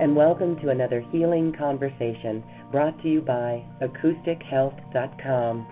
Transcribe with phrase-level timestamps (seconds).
[0.00, 5.66] And welcome to another healing conversation brought to you by AcousticHealth.com.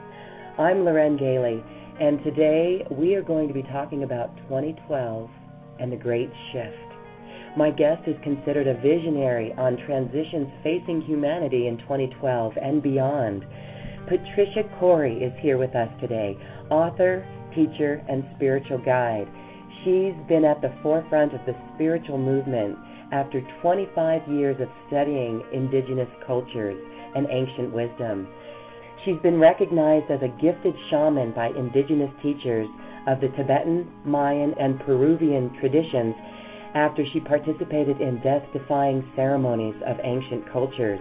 [0.58, 1.64] I'm Loren Gailey,
[1.98, 5.30] and today we are going to be talking about 2012
[5.80, 6.76] and the Great Shift.
[7.56, 13.46] My guest is considered a visionary on transitions facing humanity in 2012 and beyond.
[14.10, 16.36] Patricia Cori is here with us today,
[16.68, 19.26] author, teacher, and spiritual guide.
[19.84, 22.76] She's been at the forefront of the spiritual movement
[23.12, 26.76] after 25 years of studying indigenous cultures
[27.14, 28.28] and ancient wisdom.
[29.04, 32.68] She's been recognized as a gifted shaman by indigenous teachers
[33.06, 36.14] of the Tibetan, Mayan, and Peruvian traditions
[36.74, 41.00] after she participated in death defying ceremonies of ancient cultures.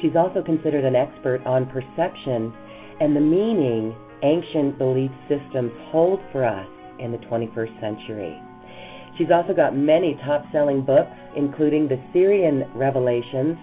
[0.00, 2.52] She's also considered an expert on perception
[3.00, 6.66] and the meaning ancient belief systems hold for us
[6.98, 8.40] in the 21st century.
[9.22, 13.56] She's also got many top selling books, including The Sirian Revelations.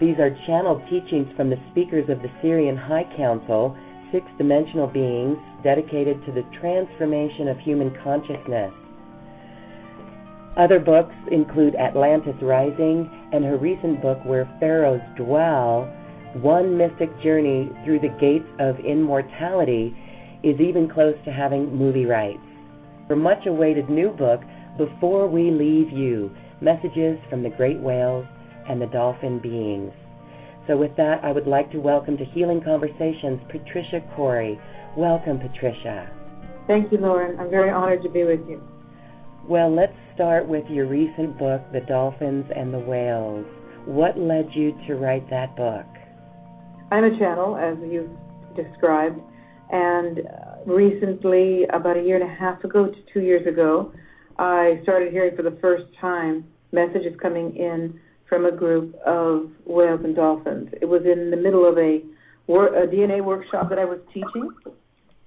[0.00, 3.78] These are channeled teachings from the speakers of the Sirian High Council,
[4.10, 8.72] six dimensional beings dedicated to the transformation of human consciousness.
[10.56, 15.84] Other books include Atlantis Rising and her recent book, Where Pharaohs Dwell
[16.42, 19.96] One Mystic Journey Through the Gates of Immortality,
[20.42, 22.42] is even close to having movie rights.
[23.08, 24.40] Her much awaited new book,
[24.76, 28.26] Before We Leave You Messages from the Great Whales
[28.68, 29.92] and the Dolphin Beings.
[30.66, 34.58] So, with that, I would like to welcome to Healing Conversations Patricia Cori.
[34.96, 36.10] Welcome, Patricia.
[36.66, 37.38] Thank you, Lauren.
[37.38, 38.60] I'm very honored to be with you.
[39.46, 43.46] Well, let's start with your recent book, The Dolphins and the Whales.
[43.84, 45.86] What led you to write that book?
[46.90, 48.10] I'm a channel, as you've
[48.56, 49.20] described,
[49.70, 53.92] and uh, recently, about a year and a half ago to two years ago,
[54.38, 60.00] I started hearing for the first time messages coming in from a group of whales
[60.02, 60.70] and dolphins.
[60.80, 62.02] It was in the middle of a,
[62.48, 64.50] a DNA workshop that I was teaching,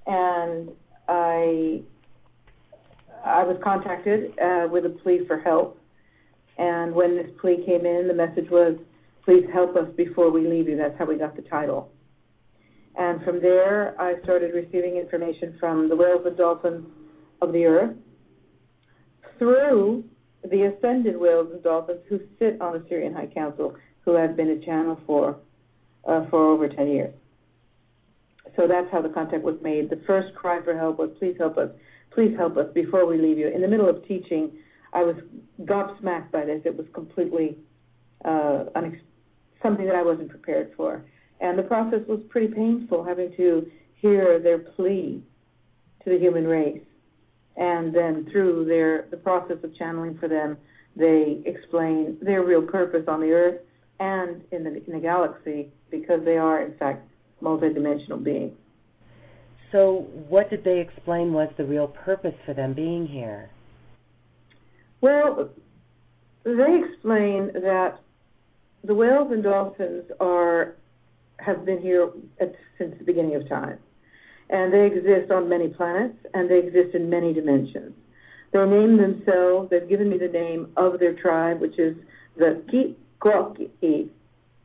[0.06, 0.69] and
[1.07, 1.81] I
[3.25, 5.79] I was contacted uh, with a plea for help.
[6.57, 8.78] And when this plea came in, the message was,
[9.24, 11.91] "Please help us before we leave you." That's how we got the title.
[12.97, 16.88] And from there, I started receiving information from the whales and dolphins
[17.41, 17.95] of the earth
[19.38, 20.03] through
[20.44, 24.50] the ascended whales and dolphins who sit on the Sirian High Council, who have been
[24.50, 25.38] a channel for
[26.08, 27.14] uh, for over 10 years.
[28.56, 29.90] So that's how the contact was made.
[29.90, 31.70] The first cry for help was, "Please help us!
[32.12, 34.52] Please help us before we leave you." In the middle of teaching,
[34.94, 35.16] I was
[35.64, 36.62] gobsmacked by this.
[36.66, 37.58] It was completely
[38.24, 39.02] uh, unex-
[39.62, 41.04] something that I wasn't prepared for,
[41.42, 45.22] and the process was pretty painful, having to hear their plea
[46.04, 46.87] to the human race
[47.57, 50.57] and then through their the process of channeling for them,
[50.95, 53.62] they explain their real purpose on the earth
[54.00, 57.07] and in the, in the galaxy because they are in fact
[57.41, 58.56] multidimensional beings.
[59.72, 63.50] So, what did they explain was the real purpose for them being here?
[65.01, 65.50] Well,
[66.44, 68.00] they explain that
[68.84, 70.75] the whales and dolphins are
[71.39, 73.78] have been here at, since the beginning of time
[74.50, 77.94] and they exist on many planets, and they exist in many dimensions.
[78.54, 81.95] They name themselves, they've given me the name of their tribe, which is
[82.38, 84.10] the Kikwoki,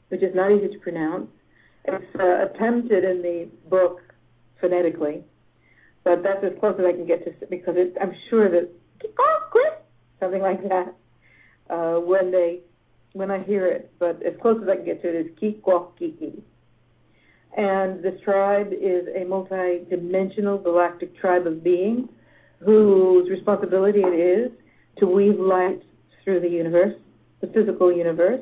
[0.08, 1.28] which is not easy to pronounce.
[1.84, 4.00] It's uh, attempted in the book
[4.60, 5.24] phonetically,
[6.04, 8.70] but that's as close as I can get to because it, I'm sure that
[10.20, 10.94] something like that
[11.68, 12.60] uh, when they
[13.12, 13.90] when I hear it.
[13.98, 16.40] But as close as I can get to it is Kikwoki.
[17.56, 22.08] And this tribe is a multi-dimensional galactic tribe of beings
[22.60, 24.52] whose responsibility it is
[24.98, 25.82] to weave light
[26.24, 26.94] through the universe,
[27.40, 28.40] the physical universe,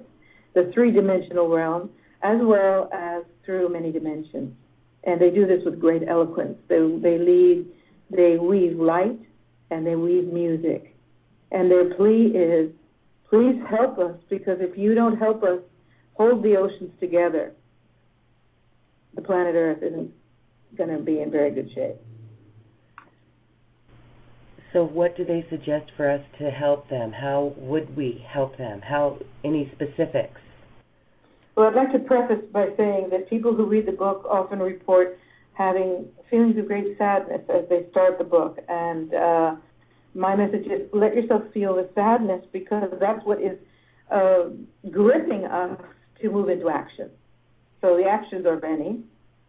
[0.54, 1.90] the three-dimensional realm,
[2.22, 4.54] as well as through many dimensions.
[5.04, 6.58] and they do this with great eloquence.
[6.68, 7.66] They they lead,
[8.10, 9.18] they weave light,
[9.70, 10.94] and they weave music,
[11.50, 12.70] and their plea is,
[13.28, 15.60] please help us because if you don't help us
[16.14, 17.52] hold the oceans together,
[19.14, 20.10] the planet Earth isn't
[20.76, 21.96] going to be in very good shape.
[24.72, 27.12] So, what do they suggest for us to help them?
[27.12, 28.80] How would we help them?
[28.80, 30.40] How any specifics?
[31.56, 35.18] Well, I'd like to preface by saying that people who read the book often report
[35.54, 39.56] having feelings of great sadness as they start the book, and uh,
[40.14, 43.58] my message is let yourself feel the sadness because that's what is
[44.10, 44.44] uh,
[44.90, 45.78] gripping us
[46.22, 47.10] to move into action.
[47.80, 49.00] So the actions are many.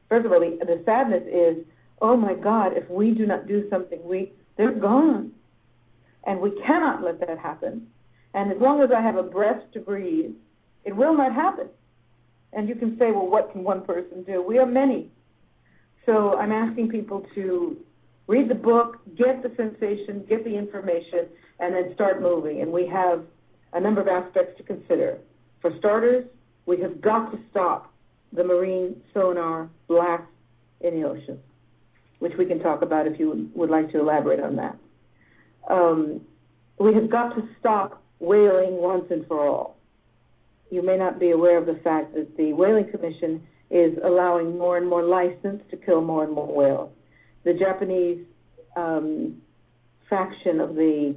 [0.09, 1.65] First of all, the, the sadness is,
[2.01, 5.31] oh my God, if we do not do something, we they're gone.
[6.25, 7.87] And we cannot let that happen.
[8.33, 10.31] And as long as I have a breath to breathe,
[10.85, 11.67] it will not happen.
[12.53, 14.43] And you can say, well, what can one person do?
[14.43, 15.09] We are many.
[16.05, 17.77] So I'm asking people to
[18.27, 21.27] read the book, get the sensation, get the information,
[21.59, 22.61] and then start moving.
[22.61, 23.23] And we have
[23.73, 25.17] a number of aspects to consider.
[25.61, 26.25] For starters,
[26.65, 27.90] we have got to stop
[28.33, 30.23] the marine sonar blast
[30.81, 31.39] in the ocean
[32.21, 34.77] which we can talk about if you would like to elaborate on that.
[35.67, 36.21] Um,
[36.79, 39.75] we have got to stop whaling once and for all.
[40.69, 43.41] You may not be aware of the fact that the Whaling Commission
[43.71, 46.91] is allowing more and more license to kill more and more whales.
[47.43, 48.23] The Japanese
[48.75, 49.41] um,
[50.07, 51.15] faction of the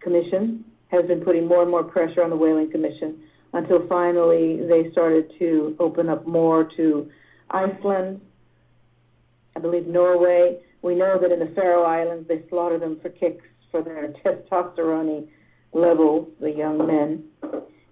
[0.00, 3.20] commission has been putting more and more pressure on the Whaling Commission
[3.52, 7.10] until finally they started to open up more to
[7.50, 8.20] Iceland,
[9.54, 10.58] I believe Norway.
[10.80, 15.28] We know that in the Faroe Islands they slaughter them for kicks for their testosterone
[15.72, 17.24] levels, the young men,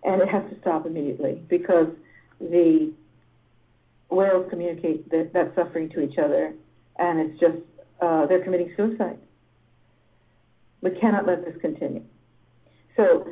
[0.05, 1.89] and it has to stop immediately because
[2.41, 2.93] the
[4.11, 6.55] whales communicate that, that suffering to each other,
[6.99, 7.59] and it's just
[8.01, 9.19] uh, they're committing suicide.
[10.83, 12.03] We cannot let this continue.
[12.97, 13.27] So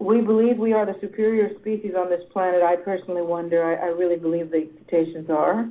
[0.00, 2.62] we believe we are the superior species on this planet.
[2.62, 3.62] I personally wonder.
[3.62, 5.68] I, I really believe the cetaceans are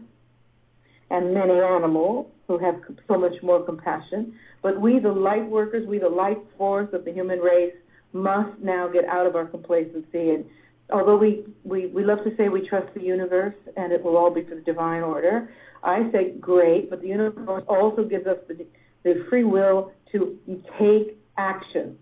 [1.10, 2.76] and many animals who have
[3.08, 4.34] so much more compassion.
[4.62, 7.74] But we, the light workers, we, the life force of the human race,
[8.14, 10.32] must now get out of our complacency.
[10.32, 10.46] And
[10.92, 14.32] although we, we, we love to say we trust the universe and it will all
[14.32, 15.50] be for the divine order,
[15.84, 18.66] I say great, but the universe also gives us the,
[19.04, 20.38] the free will to
[20.80, 21.98] take action.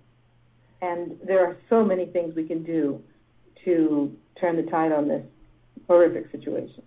[0.82, 3.02] And there are so many things we can do
[3.66, 5.24] to turn the tide on this
[5.88, 6.84] horrific situation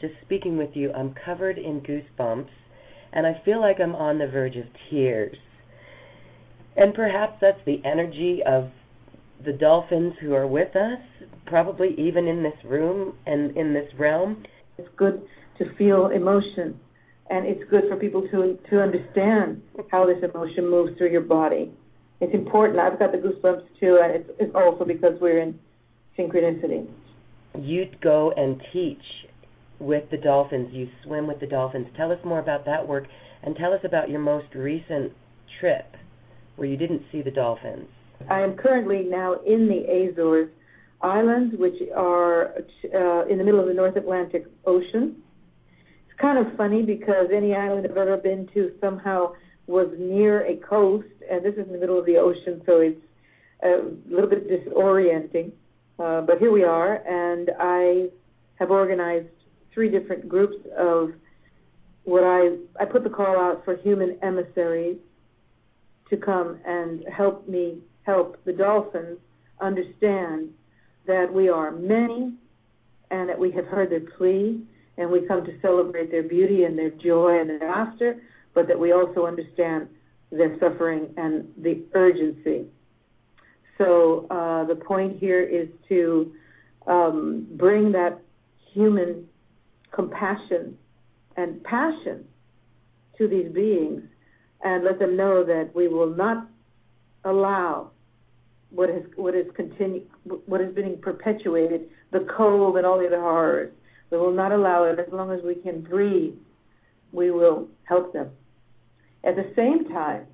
[0.00, 2.48] just speaking with you, I'm covered in goosebumps,
[3.12, 5.36] and I feel like I'm on the verge of tears.
[6.76, 8.70] And perhaps that's the energy of
[9.44, 10.98] the dolphins who are with us,
[11.46, 14.44] probably even in this room and in this realm.
[14.76, 15.22] It's good
[15.58, 16.78] to feel emotion,
[17.30, 21.72] and it's good for people to to understand how this emotion moves through your body.
[22.20, 22.78] It's important.
[22.78, 25.58] I've got the goosebumps too, and it's, it's also because we're in
[26.18, 26.86] synchronicity.
[27.58, 29.02] You'd go and teach
[29.78, 30.68] with the dolphins.
[30.72, 31.88] You swim with the dolphins.
[31.96, 33.04] Tell us more about that work
[33.42, 35.12] and tell us about your most recent
[35.60, 35.94] trip
[36.56, 37.86] where you didn't see the dolphins.
[38.30, 40.50] I am currently now in the Azores
[41.02, 42.54] Islands, which are
[42.94, 45.16] uh, in the middle of the North Atlantic Ocean.
[46.08, 49.34] It's kind of funny because any island I've ever been to somehow
[49.66, 53.00] was near a coast, and this is in the middle of the ocean, so it's
[53.62, 55.52] a little bit disorienting.
[55.98, 58.08] Uh, but here we are, and I
[58.56, 59.28] have organized
[59.72, 61.10] three different groups of
[62.04, 64.98] what I I put the call out for human emissaries
[66.10, 69.18] to come and help me help the dolphins
[69.60, 70.50] understand
[71.06, 72.34] that we are many
[73.10, 74.60] and that we have heard their plea
[74.98, 78.22] and we come to celebrate their beauty and their joy and their laughter,
[78.56, 79.86] but that we also understand
[80.32, 82.64] their suffering and the urgency.
[83.76, 86.32] So uh, the point here is to
[86.86, 88.18] um, bring that
[88.72, 89.26] human
[89.92, 90.78] compassion
[91.36, 92.24] and passion
[93.18, 94.02] to these beings
[94.64, 96.48] and let them know that we will not
[97.24, 97.90] allow
[98.70, 100.02] what has what is continue
[100.46, 103.70] what is being perpetuated, the cold and all the other horrors.
[104.10, 106.34] We will not allow it as long as we can breathe.
[107.12, 108.30] We will help them.
[109.26, 110.26] At the same time,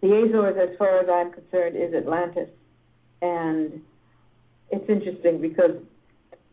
[0.00, 2.48] the Azores, as far as I'm concerned, is Atlantis,
[3.20, 3.82] and
[4.70, 5.72] it's interesting because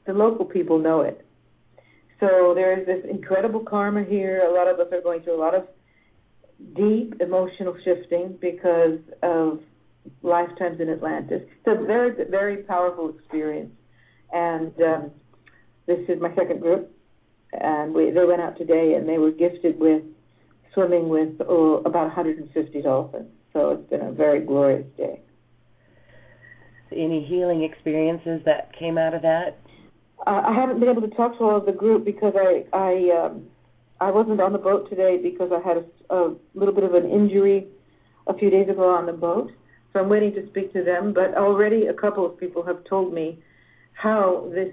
[0.06, 1.26] the local people know it.
[2.20, 4.42] So there is this incredible karma here.
[4.42, 5.68] A lot of us are going through a lot of
[6.76, 9.62] deep emotional shifting because of
[10.24, 11.44] lifetimes in Atlantis.
[11.44, 13.72] It's a very, very powerful experience.
[14.34, 15.12] And um,
[15.86, 16.92] this is my second group.
[17.54, 20.04] and we they went out today and they were gifted with
[20.78, 23.32] swimming with oh, about 150 dolphins.
[23.52, 25.20] So it's been a very glorious day.
[26.92, 29.60] Any healing experiences that came out of that?
[30.26, 33.26] Uh, I haven't been able to talk to all of the group because I I
[33.26, 33.48] um,
[34.00, 37.10] I wasn't on the boat today because I had a, a little bit of an
[37.10, 37.68] injury
[38.28, 39.52] a few days ago on the boat.
[39.92, 41.12] So I'm waiting to speak to them.
[41.12, 43.40] But already a couple of people have told me
[43.94, 44.72] how this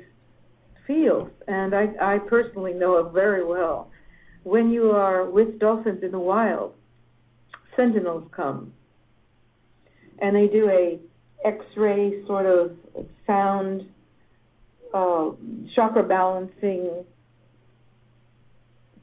[0.86, 3.90] feels, and I, I personally know it very well.
[4.44, 6.74] When you are with dolphins in the wild,
[7.76, 8.72] sentinels come,
[10.20, 10.98] and they do a
[11.44, 12.76] X-ray sort of
[13.26, 13.82] sound
[14.92, 15.30] uh,
[15.74, 17.04] chakra balancing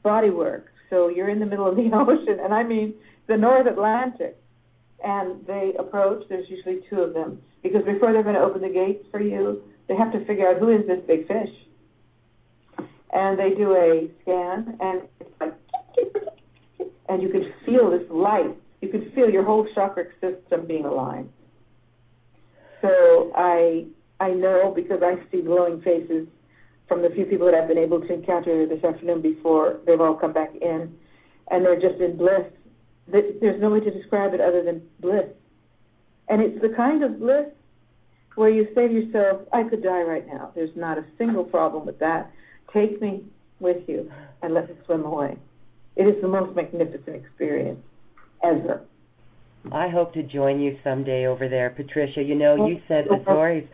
[0.02, 0.66] body work.
[0.90, 2.94] So you're in the middle of the ocean, and I mean
[3.26, 4.36] the North Atlantic,
[5.04, 6.24] and they approach.
[6.28, 9.62] There's usually two of them because before they're going to open the gates for you,
[9.88, 11.50] they have to figure out who is this big fish.
[13.12, 15.02] And they do a scan, and
[17.12, 18.56] and you can feel this light.
[18.80, 21.30] You can feel your whole chakra system being aligned.
[22.80, 23.84] So I
[24.18, 26.26] I know because I see glowing faces
[26.88, 30.14] from the few people that I've been able to encounter this afternoon before they've all
[30.14, 30.94] come back in,
[31.50, 32.46] and they're just in bliss.
[33.08, 35.26] There's no way to describe it other than bliss,
[36.28, 37.46] and it's the kind of bliss
[38.36, 40.50] where you say to yourself, "I could die right now.
[40.54, 42.30] There's not a single problem with that.
[42.72, 43.26] Take me
[43.60, 45.36] with you and let me swim away."
[45.96, 47.80] It is the most magnificent experience
[48.42, 48.82] ever.
[49.70, 52.22] I hope to join you someday over there, Patricia.
[52.22, 53.64] You know, you said Azores.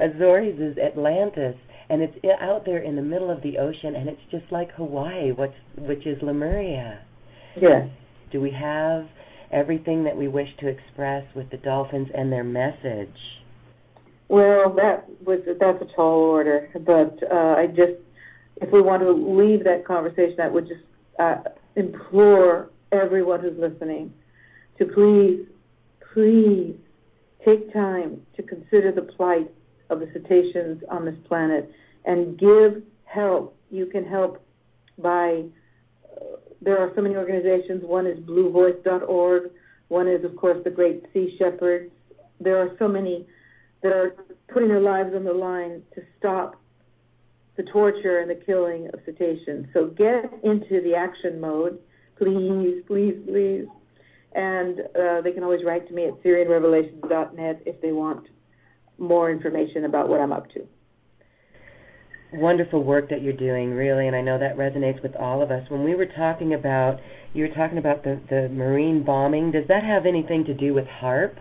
[0.00, 1.54] Azores is Atlantis,
[1.88, 5.32] and it's out there in the middle of the ocean, and it's just like Hawaii,
[5.32, 7.00] which which is Lemuria.
[7.60, 7.88] Yes.
[8.30, 9.06] Do we have
[9.50, 13.08] everything that we wish to express with the dolphins and their message?
[14.28, 17.98] Well, that was that's a tall order, but uh, I just
[18.56, 20.82] if we want to leave that conversation, I would just
[21.18, 21.36] uh,
[21.78, 24.12] implore everyone who's listening
[24.78, 25.46] to please,
[26.12, 26.76] please
[27.44, 29.50] take time to consider the plight
[29.90, 31.70] of the cetaceans on this planet
[32.04, 33.56] and give help.
[33.70, 34.44] You can help
[34.98, 35.44] by,
[36.04, 37.82] uh, there are so many organizations.
[37.84, 39.50] One is bluevoice.org.
[39.88, 41.92] One is, of course, the Great Sea Shepherds.
[42.40, 43.26] There are so many
[43.82, 44.16] that are
[44.52, 46.60] putting their lives on the line to stop
[47.58, 49.66] the torture and the killing of cetaceans.
[49.74, 51.78] So get into the action mode,
[52.16, 53.66] please, please, please.
[54.32, 58.28] And uh, they can always write to me at SirianRevelations.net if they want
[58.96, 60.60] more information about what I'm up to.
[62.32, 65.68] Wonderful work that you're doing, really, and I know that resonates with all of us.
[65.68, 67.00] When we were talking about,
[67.32, 70.84] you were talking about the, the marine bombing, does that have anything to do with
[70.84, 71.36] HAARP?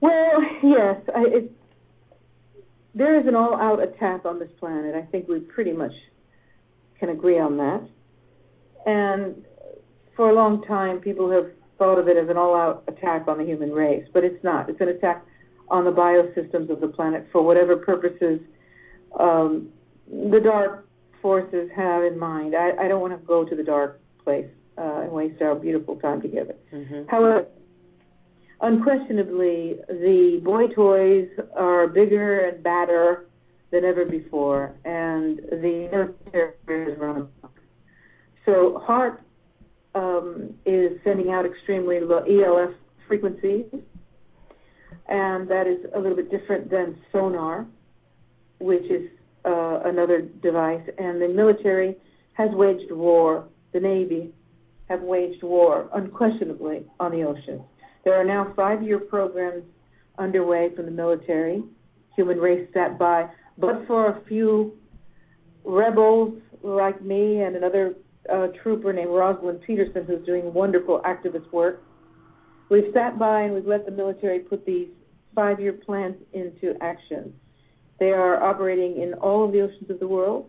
[0.00, 0.96] Well, yes.
[1.14, 1.52] I, it,
[2.98, 4.94] there is an all out attack on this planet.
[4.94, 5.92] I think we pretty much
[6.98, 7.88] can agree on that.
[8.86, 9.44] And
[10.16, 11.46] for a long time, people have
[11.78, 14.68] thought of it as an all-out attack on the human race, but it's not.
[14.68, 15.24] It's an attack
[15.68, 18.40] on the biosystems of the planet for whatever purposes
[19.18, 19.68] um,
[20.10, 20.88] the dark
[21.22, 22.56] forces have in mind.
[22.56, 25.96] I, I don't want to go to the dark place uh, and waste our beautiful
[25.96, 26.54] time together.
[26.72, 27.08] Mm-hmm.
[27.08, 27.46] However,
[28.60, 33.26] unquestionably, the boy toys are bigger and badder
[33.70, 37.28] than ever before, and the military is running.
[38.46, 39.18] So HAARP
[39.94, 42.74] um, is sending out extremely low ELF
[43.06, 43.66] frequencies,
[45.08, 47.66] and that is a little bit different than sonar,
[48.58, 49.10] which is
[49.44, 50.82] uh, another device.
[50.98, 51.96] And the military
[52.34, 53.48] has waged war.
[53.72, 54.32] The Navy
[54.88, 57.62] have waged war unquestionably on the ocean.
[58.08, 59.64] There are now five-year programs
[60.18, 61.62] underway from the military.
[62.16, 64.78] Human race sat by, but for a few
[65.62, 67.96] rebels like me and another
[68.30, 71.82] a trooper named Rosalind Peterson who's doing wonderful activist work.
[72.70, 74.88] We've sat by and we've let the military put these
[75.34, 77.34] five year plans into action.
[78.00, 80.48] They are operating in all of the oceans of the world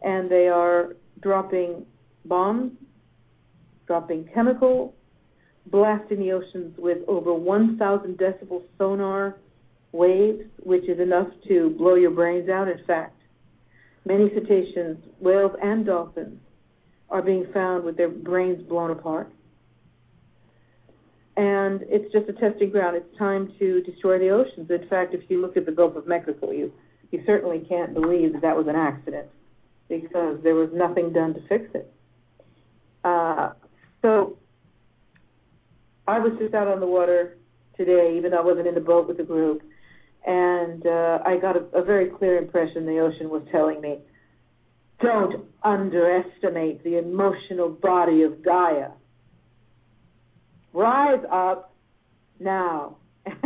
[0.00, 1.86] and they are dropping
[2.24, 2.70] bombs,
[3.88, 4.28] dropping
[5.66, 9.36] blasting the oceans with over 1,000 decibel sonar
[9.92, 12.68] waves, which is enough to blow your brains out.
[12.68, 13.16] In fact,
[14.06, 16.40] many cetaceans, whales, and dolphins
[17.10, 19.30] are being found with their brains blown apart.
[21.36, 22.96] And it's just a testing ground.
[22.96, 24.70] It's time to destroy the oceans.
[24.70, 26.72] In fact, if you look at the Gulf of Mexico, you
[27.10, 29.28] you certainly can't believe that that was an accident
[29.88, 31.92] because there was nothing done to fix it.
[33.04, 33.50] Uh,
[34.00, 34.38] so
[36.12, 37.38] I was just out on the water
[37.74, 39.62] today, even though I wasn't in the boat with the group,
[40.26, 43.98] and uh, I got a, a very clear impression the ocean was telling me
[45.00, 48.90] don't underestimate the emotional body of Gaia.
[50.74, 51.74] Rise up
[52.38, 52.98] now.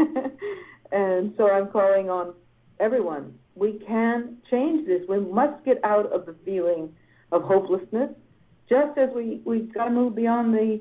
[0.90, 2.34] and so I'm calling on
[2.80, 3.38] everyone.
[3.54, 5.02] We can change this.
[5.08, 6.92] We must get out of the feeling
[7.30, 8.10] of hopelessness,
[8.68, 10.80] just as we, we've got to move beyond the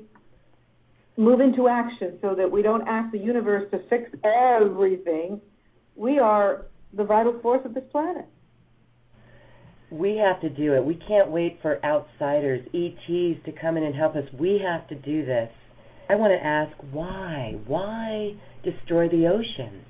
[1.16, 5.40] move into action so that we don't ask the universe to fix everything.
[5.94, 8.26] We are the vital force of this planet.
[9.90, 10.84] We have to do it.
[10.84, 14.24] We can't wait for outsiders, ETs, to come in and help us.
[14.38, 15.50] We have to do this.
[16.08, 17.54] I want to ask why?
[17.66, 19.84] Why destroy the oceans?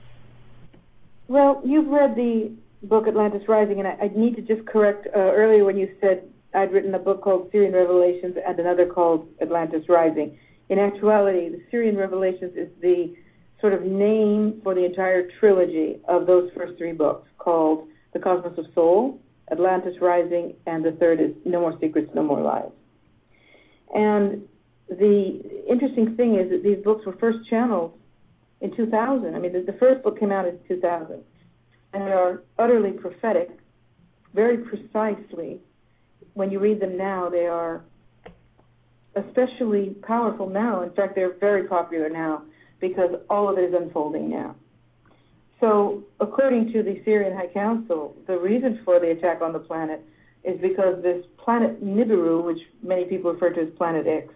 [1.28, 5.18] Well, you've read the book Atlantis Rising, and I, I need to just correct uh,
[5.18, 6.22] earlier when you said
[6.54, 10.38] I'd written a book called Sirian Revelations and another called Atlantis Rising.
[10.68, 13.14] In actuality, the Sirian Revelations is the
[13.60, 18.58] sort of name for the entire trilogy of those first three books called The Cosmos
[18.58, 19.20] of Soul,
[19.50, 22.70] Atlantis Rising, and the third is No More Secrets, No More Lies.
[23.94, 24.42] And
[24.88, 27.94] the interesting thing is that these books were first channeled
[28.60, 29.34] in 2000.
[29.34, 31.22] I mean, the, the first book came out in 2000,
[31.92, 33.50] and they are utterly prophetic,
[34.34, 35.60] very precisely.
[36.34, 37.82] When you read them now, they are
[39.16, 40.82] especially powerful now.
[40.82, 42.42] In fact, they're very popular now
[42.80, 44.54] because all of it is unfolding now.
[45.60, 50.04] So, according to the Sirian High Council, the reason for the attack on the planet
[50.44, 54.32] is because this planet Nibiru, which many people refer to as Planet X,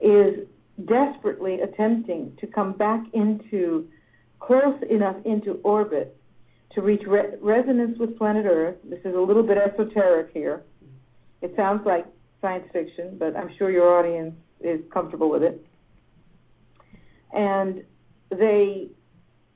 [0.00, 0.46] is
[0.86, 3.88] desperately attempting to come back into
[4.40, 6.16] close enough into orbit
[6.72, 8.76] to reach re- resonance with planet Earth.
[8.84, 10.62] This is a little bit esoteric here.
[11.40, 12.06] It sounds like
[12.46, 15.66] science fiction, but I'm sure your audience is comfortable with it.
[17.32, 17.82] And
[18.30, 18.88] they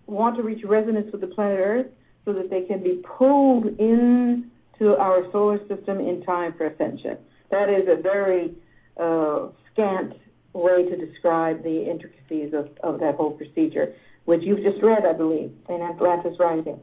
[0.06, 1.86] want to reach resonance with the planet Earth
[2.24, 7.16] so that they can be pulled into our solar system in time for ascension.
[7.50, 8.54] That is a very
[9.00, 10.14] uh, scant
[10.52, 15.12] way to describe the intricacies of, of that whole procedure, which you've just read, I
[15.12, 16.80] believe, in Atlantis Rising.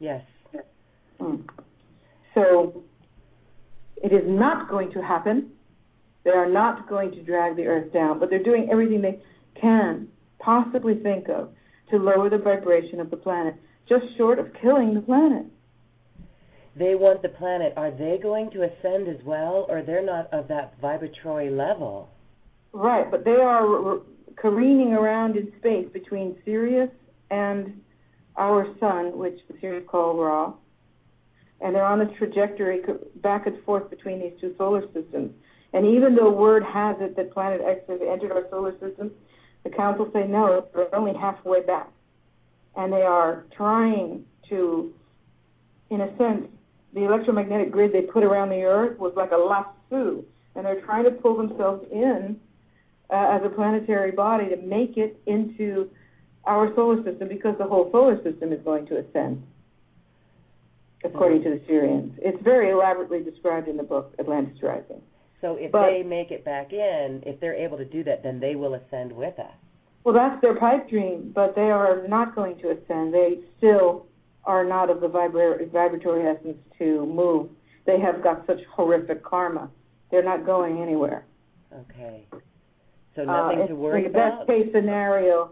[0.00, 0.24] Yes.
[1.20, 1.44] Mm.
[2.34, 2.82] So
[4.02, 5.50] it is not going to happen.
[6.24, 9.20] They are not going to drag the earth down, but they're doing everything they
[9.60, 10.08] can
[10.38, 11.50] possibly think of
[11.90, 13.54] to lower the vibration of the planet,
[13.88, 15.46] just short of killing the planet.
[16.76, 17.72] They want the planet.
[17.76, 22.08] Are they going to ascend as well, or they're not of that vibratory level?
[22.72, 23.98] Right, but they are
[24.36, 26.90] careening around in space between Sirius
[27.30, 27.80] and
[28.36, 30.54] our sun, which Sirius call Ra,
[31.60, 32.80] and they're on a trajectory
[33.16, 35.32] back and forth between these two solar systems.
[35.72, 39.10] And even though word has it that Planet X has entered our solar system,
[39.62, 41.88] the council say no, they're only halfway back.
[42.76, 44.92] And they are trying to,
[45.90, 46.46] in a sense,
[46.92, 51.04] the electromagnetic grid they put around the Earth was like a lasso, and they're trying
[51.04, 52.38] to pull themselves in
[53.10, 55.88] uh, as a planetary body to make it into
[56.44, 59.42] our solar system because the whole solar system is going to ascend,
[61.04, 62.12] according to the Sirians.
[62.18, 65.02] It's very elaborately described in the book Atlantis Rising.
[65.40, 68.40] So if But- they make it back in, if they're able to do that, then
[68.40, 69.52] they will ascend with us.
[70.04, 73.12] Well, that's their pipe dream, but they are not going to ascend.
[73.12, 74.06] They still
[74.44, 77.50] are not of the vibra- vibratory essence to move.
[77.84, 79.70] They have got such horrific karma.
[80.10, 81.24] They're not going anywhere.
[81.72, 82.24] Okay.
[83.14, 84.46] So nothing uh, to worry in the about.
[84.46, 85.50] best case scenario,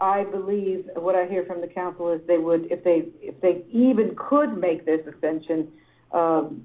[0.00, 3.64] I believe what I hear from the council is they would, if they if they
[3.70, 5.68] even could make this ascension
[6.12, 6.64] um,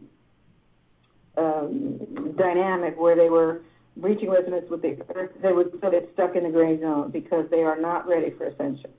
[1.38, 3.62] um, dynamic where they were
[3.98, 7.46] reaching resonance with the earth, they would still get stuck in the gray zone because
[7.52, 8.92] they are not ready for ascension.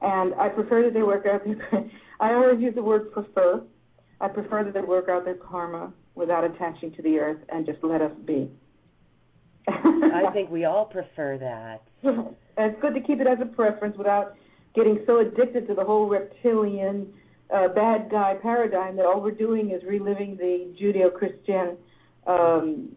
[0.00, 1.84] And I prefer that they work out their.
[2.20, 3.62] I always use the word prefer.
[4.20, 7.78] I prefer that they work out their karma without attaching to the earth and just
[7.82, 8.50] let us be.
[9.68, 11.82] I think we all prefer that.
[12.02, 14.34] And it's good to keep it as a preference without
[14.74, 17.12] getting so addicted to the whole reptilian
[17.54, 21.76] uh, bad guy paradigm that all we're doing is reliving the Judeo-Christian
[22.26, 22.88] um,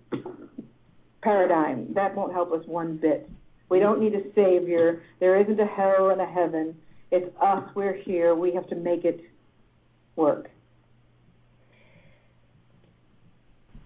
[1.22, 1.94] paradigm.
[1.94, 3.30] That won't help us one bit.
[3.70, 5.02] We don't need a savior.
[5.20, 6.76] There isn't a hell and a heaven.
[7.12, 7.64] It's us.
[7.76, 8.36] We're here.
[8.36, 9.22] We have to make it
[10.16, 10.50] work.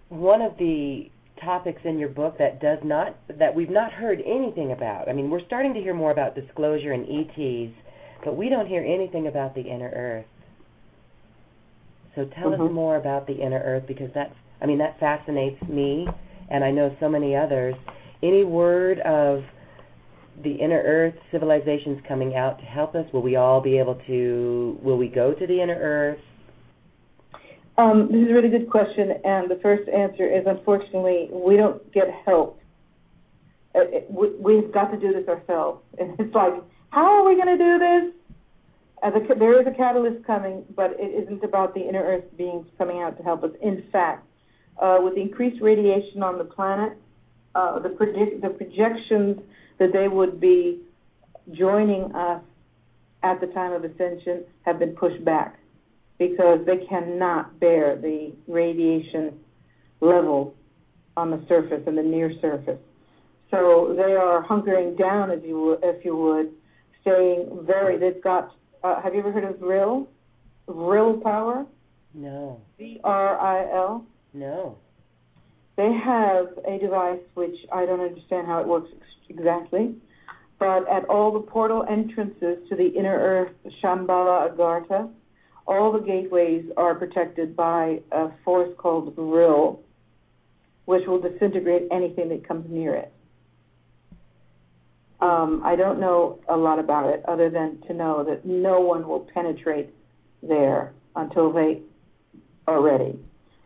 [0.08, 4.72] One of the topics in your book that does not that we've not heard anything
[4.72, 5.08] about.
[5.08, 7.72] I mean, we're starting to hear more about disclosure and ETs,
[8.24, 10.26] but we don't hear anything about the inner earth.
[12.14, 12.72] So tell us Mhm.
[12.72, 16.08] more about the inner earth because that's I mean that fascinates me
[16.48, 17.74] and I know so many others.
[18.22, 19.44] Any word of
[20.42, 23.10] the inner earth civilizations coming out to help us?
[23.12, 26.20] Will we all be able to will we go to the inner earth?
[27.78, 31.92] Um, this is a really good question, and the first answer is unfortunately we don't
[31.92, 32.58] get help.
[33.74, 36.54] Uh, we've got to do this ourselves, and it's like,
[36.90, 38.12] how are we going to do this?
[39.38, 43.18] There is a catalyst coming, but it isn't about the inner Earth beings coming out
[43.18, 43.50] to help us.
[43.60, 44.26] In fact,
[44.80, 46.96] uh, with increased radiation on the planet,
[47.54, 49.38] uh, the, the projections
[49.78, 50.80] that they would be
[51.52, 52.42] joining us
[53.22, 55.58] at the time of ascension have been pushed back
[56.18, 59.38] because they cannot bear the radiation
[60.00, 60.54] level
[61.16, 62.78] on the surface and the near surface.
[63.50, 66.52] So they are hunkering down, if you would, if you would,
[67.02, 67.98] staying very.
[67.98, 68.52] They've got.
[68.82, 70.08] Uh, have you ever heard of Vril?
[70.68, 71.64] Vril power.
[72.12, 72.60] No.
[72.78, 74.04] V R I L.
[74.34, 74.76] No.
[75.76, 78.90] They have a device which I don't understand how it works
[79.28, 79.94] exactly,
[80.58, 83.52] but at all the portal entrances to the inner earth,
[83.82, 85.10] Shambhala Agartha,
[85.66, 89.80] all the gateways are protected by a force called Vril,
[90.84, 93.12] which will disintegrate anything that comes near it.
[95.20, 99.08] Um, I don't know a lot about it other than to know that no one
[99.08, 99.90] will penetrate
[100.42, 101.80] there until they
[102.66, 103.18] are ready.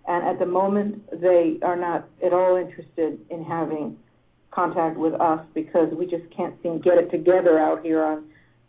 [0.07, 3.97] And at the moment, they are not at all interested in having
[4.51, 8.25] contact with us because we just can't seem to get it together out here on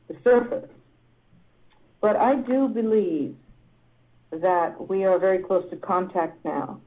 [0.07, 0.69] the surface.
[2.01, 3.35] But I do believe
[4.31, 6.81] that we are very close to contact now.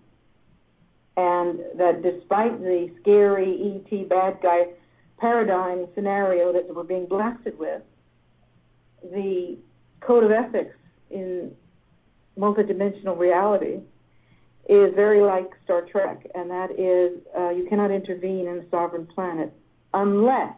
[1.16, 4.66] And that despite the scary ET bad guy
[5.18, 7.83] paradigm scenario that we're being blasted with,
[9.03, 9.57] the
[10.00, 10.77] code of ethics
[11.11, 11.53] in
[12.37, 13.79] multidimensional reality
[14.68, 19.07] is very like Star Trek, and that is uh, you cannot intervene in a sovereign
[19.07, 19.53] planet
[19.92, 20.55] unless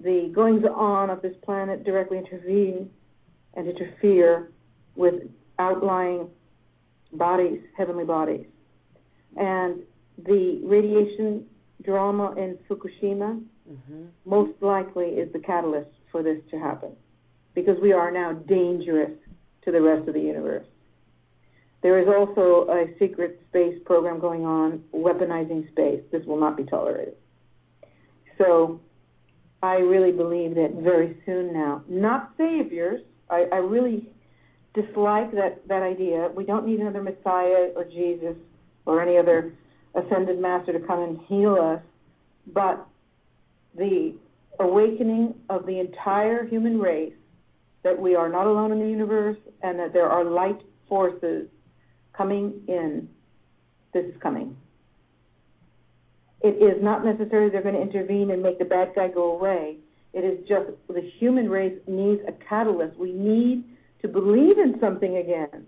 [0.00, 2.90] the goings on of this planet directly intervene
[3.54, 4.50] and interfere
[4.94, 5.14] with
[5.58, 6.28] outlying
[7.12, 8.46] bodies, heavenly bodies.
[9.36, 9.82] And
[10.24, 11.46] the radiation
[11.82, 14.04] drama in Fukushima Mm-hmm.
[14.24, 16.90] most likely is the catalyst for this to happen
[17.54, 19.10] because we are now dangerous
[19.62, 20.66] to the rest of the universe.
[21.82, 26.00] There is also a secret space program going on, weaponizing space.
[26.10, 27.14] This will not be tolerated.
[28.38, 28.80] So
[29.62, 34.08] I really believe that very soon now, not saviors, I, I really
[34.74, 36.30] dislike that, that idea.
[36.34, 38.36] We don't need another Messiah or Jesus
[38.86, 39.52] or any other
[39.94, 41.82] ascended master to come and heal us,
[42.52, 42.86] but
[43.76, 44.14] the
[44.60, 47.12] awakening of the entire human race
[47.82, 51.48] that we are not alone in the universe and that there are light forces
[52.12, 53.08] coming in.
[53.92, 54.56] This is coming.
[56.40, 59.78] It is not necessary they're going to intervene and make the bad guy go away.
[60.12, 62.98] It is just the human race needs a catalyst.
[62.98, 63.64] We need
[64.02, 65.66] to believe in something again.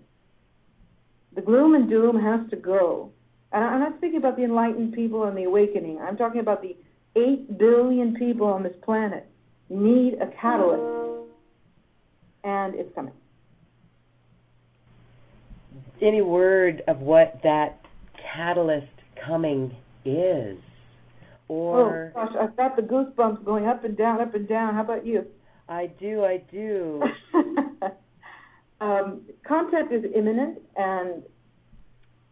[1.35, 3.11] The gloom and doom has to go.
[3.51, 5.99] And I'm not speaking about the enlightened people and the awakening.
[5.99, 6.75] I'm talking about the
[7.15, 9.27] 8 billion people on this planet
[9.69, 11.27] need a catalyst.
[12.43, 13.13] And it's coming.
[16.01, 17.79] Any word of what that
[18.33, 18.87] catalyst
[19.25, 20.57] coming is?
[21.47, 24.73] Or oh gosh, I've got the goosebumps going up and down, up and down.
[24.75, 25.25] How about you?
[25.67, 27.03] I do, I do.
[28.81, 31.23] um, contact is imminent, and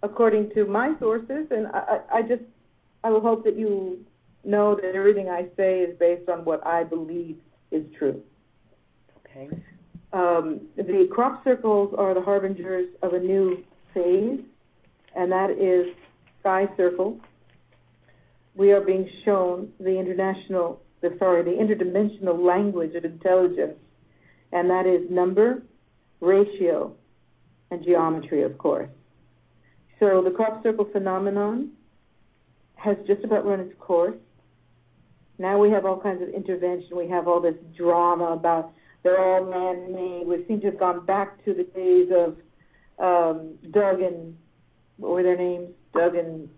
[0.04, 2.44] according to my sources, and I, I just
[3.04, 4.06] I will hope that you
[4.44, 7.38] know that everything I say is based on what I believe
[7.72, 8.22] is true.
[9.26, 9.50] Okay.
[10.12, 14.40] Um, the crop circles are the harbingers of a new phase,
[15.16, 15.94] and that is
[16.40, 17.20] sky circle.
[18.60, 20.82] We are being shown the international,
[21.18, 23.78] sorry, the interdimensional language of intelligence,
[24.52, 25.64] and that is number,
[26.20, 26.94] ratio,
[27.72, 28.90] and geometry, of course.
[30.02, 31.72] So the crop circle phenomenon
[32.76, 34.18] has just about run its course.
[35.38, 36.98] Now we have all kinds of intervention.
[36.98, 40.28] We have all this drama about they're all man-made.
[40.28, 42.36] We seem to have gone back to the days of
[43.00, 44.36] um, Doug and
[44.98, 45.70] what were their names?
[45.94, 46.50] Doug and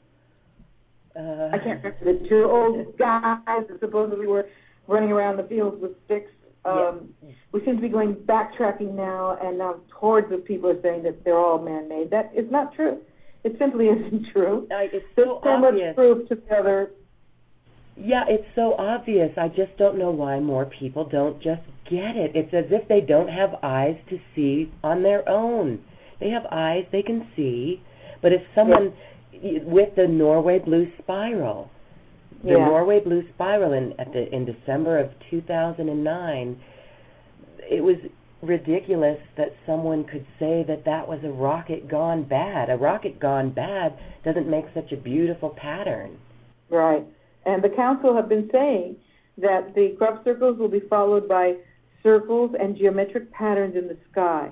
[1.18, 4.48] uh, I can't remember the two old guys that supposedly were
[4.88, 6.32] running around the fields with sticks.
[6.64, 7.32] Um, yeah.
[7.52, 11.24] We seem to be going backtracking now, and now hordes of people are saying that
[11.24, 12.12] they're all man-made.
[12.12, 13.00] That is not true.
[13.44, 14.68] It simply isn't true.
[14.72, 15.88] I, it's There's so, so obvious.
[15.88, 16.92] much proof together.
[17.98, 19.32] Yeah, it's so obvious.
[19.38, 22.32] I just don't know why more people don't just get it.
[22.36, 25.84] It's as if they don't have eyes to see on their own.
[26.20, 27.82] They have eyes they can see,
[28.22, 28.94] but if someone
[29.42, 31.70] with the Norway Blue Spiral,
[32.44, 32.66] the Yeah.
[32.66, 36.60] Norway Blue Spiral in at the in December of 2009,
[37.70, 37.98] it was
[38.42, 42.70] ridiculous that someone could say that that was a rocket gone bad.
[42.70, 46.18] A rocket gone bad doesn't make such a beautiful pattern.
[46.70, 47.06] Right.
[47.46, 48.96] And the council have been saying
[49.38, 51.58] that the crop circles will be followed by
[52.02, 54.50] circles and geometric patterns in the sky.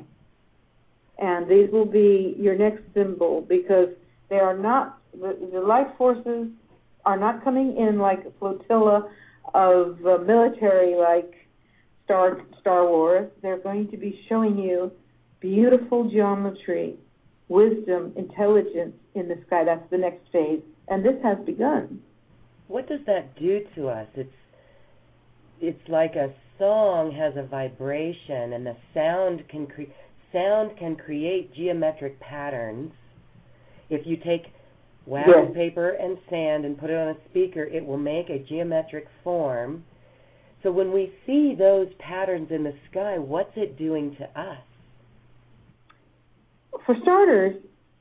[1.18, 3.90] And these will be your next symbol because
[4.30, 6.48] they are not, the, the life forces
[7.06, 9.10] are not coming in like a flotilla
[9.54, 11.34] of uh, military like
[12.06, 13.30] Star Star Wars.
[13.42, 14.92] They're going to be showing you
[15.40, 16.96] beautiful geometry,
[17.48, 19.64] wisdom, intelligence in the sky.
[19.64, 22.02] That's the next phase, and this has begun.
[22.68, 24.08] What does that do to us?
[24.16, 24.30] It's
[25.62, 29.94] it's like a song has a vibration, and the sound can create
[30.32, 32.92] sound can create geometric patterns.
[33.90, 34.52] If you take
[35.06, 35.54] wax Yes.
[35.54, 39.84] paper and sand and put it on a speaker, it will make a geometric form.
[40.62, 44.58] So when we see those patterns in the sky, what's it doing to us?
[46.86, 47.56] For starters,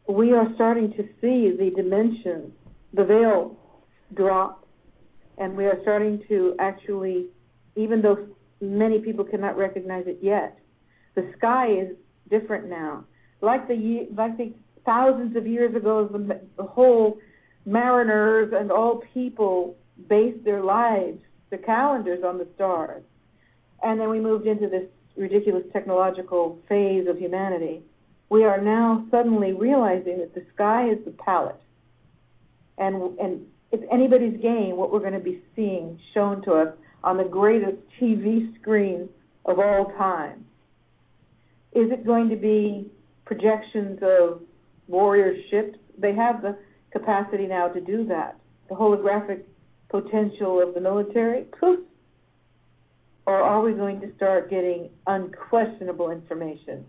[0.08, 2.52] we are starting to see the dimensions,
[2.92, 3.56] the veil
[4.14, 4.66] drop,
[5.38, 7.26] and we are starting to actually,
[7.76, 8.26] even though
[8.60, 10.58] many people cannot recognize it yet,
[11.14, 11.96] the sky is
[12.30, 13.04] different now.
[13.40, 14.52] Like the like the
[14.88, 17.18] thousands of years ago, the, the whole
[17.66, 19.76] mariners and all people
[20.08, 21.18] based their lives,
[21.50, 23.02] their calendars on the stars,
[23.82, 24.84] and then we moved into this
[25.16, 27.82] ridiculous technological phase of humanity
[28.30, 31.60] we are now suddenly realizing that the sky is the palette.
[32.76, 36.74] And and it's anybody's game what we're going to be seeing shown to us
[37.04, 39.08] on the greatest TV screen
[39.44, 40.44] of all time.
[41.72, 42.90] Is it going to be
[43.24, 44.42] projections of
[44.88, 45.78] warrior ships?
[45.96, 46.56] They have the
[46.90, 48.38] capacity now to do that.
[48.68, 49.42] The holographic
[49.88, 51.80] potential of the military, poof.
[53.26, 56.84] Or are we going to start getting unquestionable information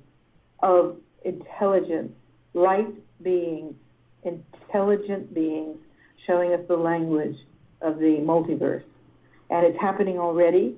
[0.61, 2.11] of intelligence,
[2.53, 2.87] light
[3.21, 3.73] beings,
[4.23, 5.77] intelligent beings
[6.27, 7.35] showing us the language
[7.81, 8.83] of the multiverse.
[9.49, 10.75] And it's happening already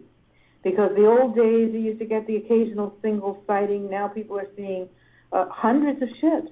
[0.63, 3.89] because the old days you used to get the occasional single sighting.
[3.89, 4.87] Now people are seeing
[5.33, 6.51] uh, hundreds of ships,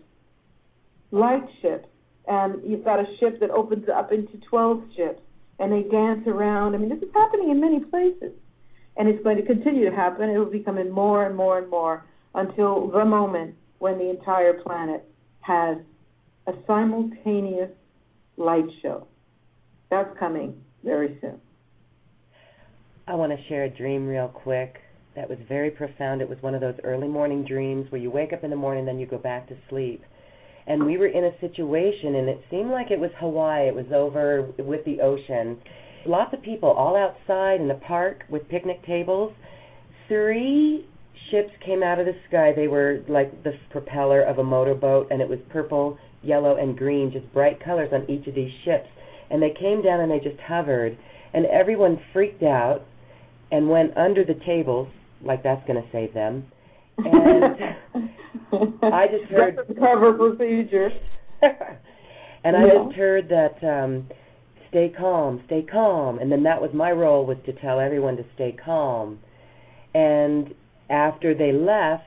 [1.12, 1.88] light ships.
[2.28, 5.22] And you've got a ship that opens up into 12 ships
[5.60, 6.76] and they dance around.
[6.76, 8.34] I mean, this is happening in many places.
[8.98, 10.30] And it's going to continue to happen.
[10.30, 14.62] It will become in more and more and more until the moment when the entire
[14.62, 15.06] planet
[15.42, 15.78] has
[16.48, 17.72] a simultaneous
[18.38, 19.08] light show.
[19.90, 21.40] That's coming very soon.
[23.08, 24.78] I want to share a dream real quick
[25.16, 26.22] that was very profound.
[26.22, 28.86] It was one of those early morning dreams where you wake up in the morning,
[28.86, 30.04] then you go back to sleep.
[30.70, 33.68] And we were in a situation, and it seemed like it was Hawaii.
[33.68, 35.58] It was over with the ocean.
[36.06, 39.34] Lots of people all outside in the park with picnic tables.
[40.08, 40.88] Three
[41.32, 42.54] ships came out of the sky.
[42.56, 47.12] They were like the propeller of a motorboat, and it was purple, yellow, and green,
[47.12, 48.88] just bright colors on each of these ships.
[49.32, 50.96] And they came down and they just hovered,
[51.34, 52.84] and everyone freaked out
[53.52, 54.88] and went under the tables,
[55.24, 56.46] like that's going to save them.
[57.92, 58.10] And
[58.52, 60.90] I just heard cover procedure.
[62.44, 64.08] and I just heard that um
[64.70, 68.24] stay calm, stay calm, and then that was my role was to tell everyone to
[68.36, 69.20] stay calm.
[69.94, 70.54] And
[70.90, 72.04] after they left,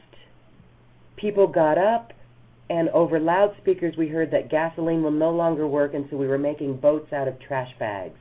[1.17, 2.13] people got up
[2.71, 6.39] and over loudspeakers we heard that gasoline will no longer work and so we were
[6.39, 8.19] making boats out of trash bags.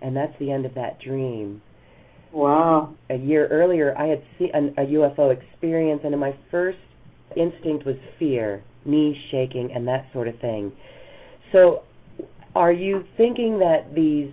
[0.00, 1.60] And that's the end of that dream
[2.32, 2.94] Wow.
[3.10, 6.78] a year earlier, I had seen an, a UFO experience, and in my first
[7.36, 10.72] instinct was fear, knees shaking, and that sort of thing.
[11.52, 11.82] So,
[12.54, 14.32] are you thinking that these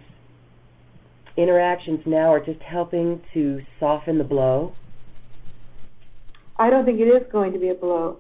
[1.37, 4.73] interactions now are just helping to soften the blow?
[6.57, 8.19] I don't think it is going to be a blow.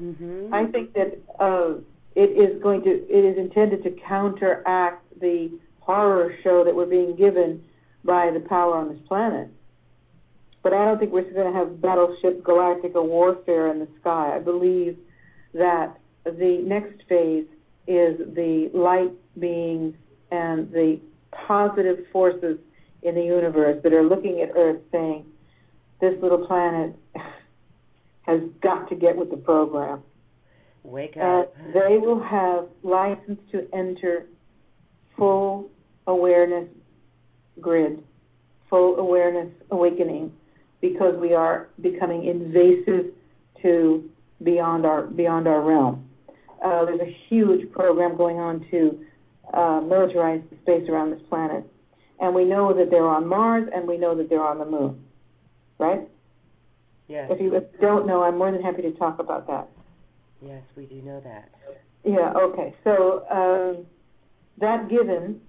[0.00, 0.54] Mm-hmm.
[0.54, 1.80] I think that uh,
[2.14, 2.90] it is going to.
[2.90, 7.62] It is intended to counteract the horror show that we're being given
[8.04, 9.48] by the power on this planet.
[10.62, 14.36] But I don't think we're going to have battleship galactic warfare in the sky.
[14.36, 14.96] I believe
[15.54, 17.46] that the next phase
[17.86, 19.94] is the light beings
[20.30, 21.00] and the
[21.32, 22.58] positive forces
[23.02, 25.26] in the universe that are looking at Earth saying,
[26.00, 26.94] this little planet
[28.22, 30.02] has got to get with the program.
[30.84, 31.54] Wake up.
[31.72, 34.26] they will have license to enter
[35.16, 35.70] full
[36.08, 36.68] awareness
[37.60, 38.02] grid,
[38.68, 40.32] full awareness awakening,
[40.82, 43.14] because we are becoming invasive
[43.62, 44.10] to
[44.42, 46.06] beyond our beyond our realm.
[46.62, 49.00] Uh, there's a huge program going on to
[49.54, 51.64] uh, militarize the space around this planet,
[52.20, 55.02] and we know that they're on Mars, and we know that they're on the Moon,
[55.78, 56.08] right?
[57.08, 57.28] Yes.
[57.30, 59.68] If you don't know, I'm more than happy to talk about that.
[60.40, 61.50] Yes, we do know that.
[62.04, 62.74] Yeah, okay.
[62.82, 63.86] So, um,
[64.58, 65.40] that given,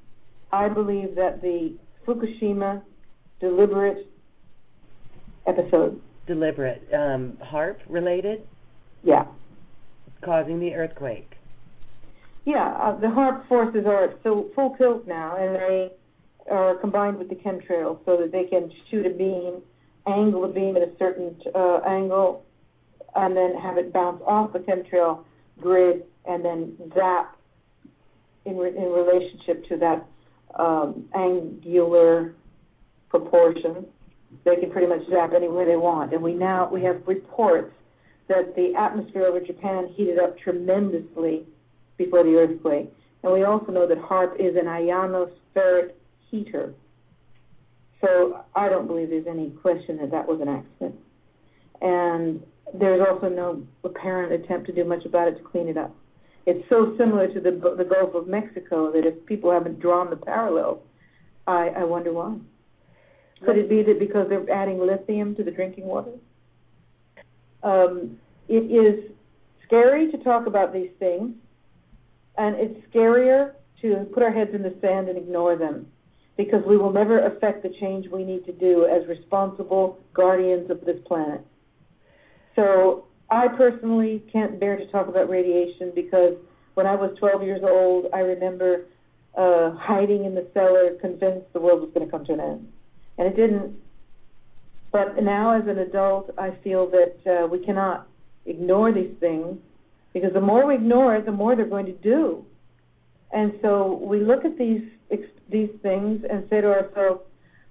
[0.51, 2.81] I believe that the Fukushima
[3.39, 4.12] deliberate
[5.47, 6.88] episode, Deliberate.
[6.93, 8.47] Um, HAARP related,
[9.03, 9.25] yeah,
[10.23, 11.32] causing the earthquake.
[12.45, 15.91] Yeah, uh, the HAARP forces are at full, full tilt now, and they
[16.51, 19.62] are combined with the chemtrails so that they can shoot a beam,
[20.08, 22.43] angle the beam at a certain uh, angle,
[23.15, 25.23] and then have it bounce off the chemtrail
[25.60, 27.38] grid and then zap
[28.45, 30.06] in, re- in relationship to that
[30.60, 32.34] um, angular
[33.10, 33.86] proportion.
[34.45, 36.13] They can pretty much zap anywhere they want.
[36.13, 37.73] And we now we have reports
[38.27, 41.45] that the atmosphere over Japan heated up tremendously
[41.97, 42.91] before the earthquake.
[43.23, 45.91] And we also know that HAARP is an ionospheric
[46.29, 46.73] heater.
[48.01, 50.95] So I don't believe there's any question that that was an accident.
[51.81, 52.41] And
[52.73, 55.95] there's also no apparent attempt to do much about it to clean it up.
[56.45, 60.17] It's so similar to the the Gulf of Mexico that if people haven't drawn the
[60.17, 60.79] parallels,
[61.47, 62.35] I, I wonder why.
[63.45, 66.12] Could it be that because they're adding lithium to the drinking water?
[67.62, 69.12] Um, it is
[69.65, 71.34] scary to talk about these things,
[72.38, 75.88] and it's scarier to put our heads in the sand and ignore them
[76.38, 80.82] because we will never affect the change we need to do as responsible guardians of
[80.82, 81.41] this planet.
[82.56, 86.36] So I personally can't bear to talk about radiation because
[86.73, 88.86] when I was 12 years old, I remember
[89.38, 92.71] uh, hiding in the cellar, convinced the world was going to come to an end,
[93.17, 93.76] and it didn't.
[94.91, 98.08] But now, as an adult, I feel that uh, we cannot
[98.45, 99.58] ignore these things
[100.13, 102.45] because the more we ignore it, the more they're going to do.
[103.32, 104.84] And so we look at these
[105.49, 107.21] these things and say to ourselves,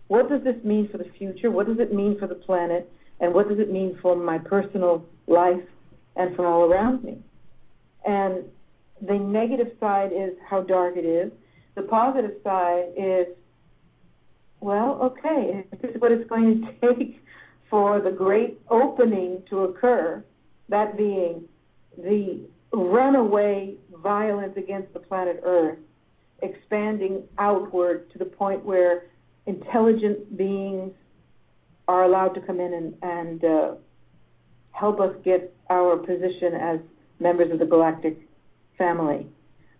[0.08, 1.50] what does this mean for the future?
[1.50, 2.90] What does it mean for the planet?
[3.20, 5.62] And what does it mean for my personal life
[6.16, 7.18] and for all around me?
[8.04, 8.44] And
[9.00, 11.32] the negative side is how dark it is.
[11.74, 13.26] The positive side is,
[14.62, 17.22] well, okay, this is what it's going to take
[17.68, 20.22] for the great opening to occur,
[20.68, 21.42] that being
[21.98, 22.40] the
[22.72, 25.78] runaway violence against the planet Earth,
[26.42, 29.04] expanding outward to the point where
[29.46, 30.92] intelligent beings
[31.88, 33.74] are allowed to come in and, and uh,
[34.70, 36.78] help us get our position as
[37.18, 38.18] members of the galactic
[38.78, 39.26] family,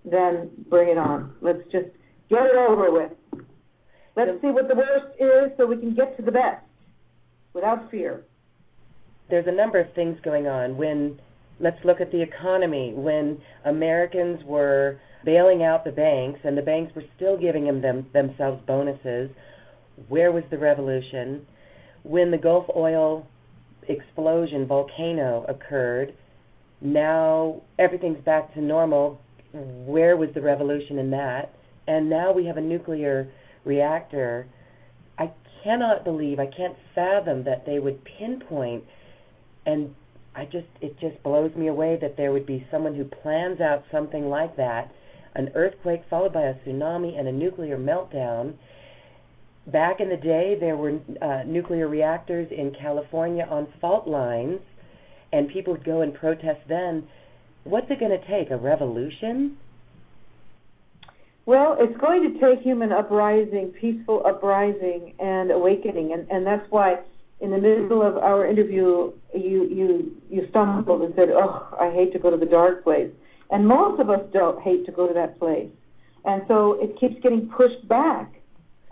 [0.04, 1.32] then bring it on.
[1.40, 1.88] Let's just
[2.28, 3.12] get it over with.
[4.16, 6.64] Let's see what the worst is so we can get to the best
[7.54, 8.24] without fear.
[9.30, 10.76] There's a number of things going on.
[10.76, 11.18] When
[11.62, 12.92] let's look at the economy.
[12.94, 18.06] When Americans were bailing out the banks and the banks were still giving them, them
[18.12, 19.30] themselves bonuses,
[20.08, 21.46] where was the revolution?
[22.02, 23.26] When the Gulf oil
[23.88, 26.14] explosion volcano occurred,
[26.80, 29.20] now everything's back to normal.
[29.52, 31.54] Where was the revolution in that?
[31.86, 33.30] And now we have a nuclear
[33.64, 34.46] reactor.
[35.18, 35.30] I
[35.62, 38.84] cannot believe, I can't fathom that they would pinpoint
[39.66, 39.94] and
[40.34, 43.84] I just it just blows me away that there would be someone who plans out
[43.92, 44.90] something like that,
[45.34, 48.54] an earthquake followed by a tsunami and a nuclear meltdown.
[49.66, 54.60] Back in the day, there were uh, nuclear reactors in California on fault lines,
[55.32, 57.06] and people would go and protest then.
[57.64, 58.50] What's it going to take?
[58.50, 59.56] A revolution?
[61.44, 67.00] Well, it's going to take human uprising, peaceful uprising, and awakening, and, and that's why
[67.40, 72.12] in the middle of our interview, you you you stumbled and said, "Oh, I hate
[72.12, 73.10] to go to the dark place,"
[73.50, 75.68] and most of us don't hate to go to that place,
[76.24, 78.32] and so it keeps getting pushed back,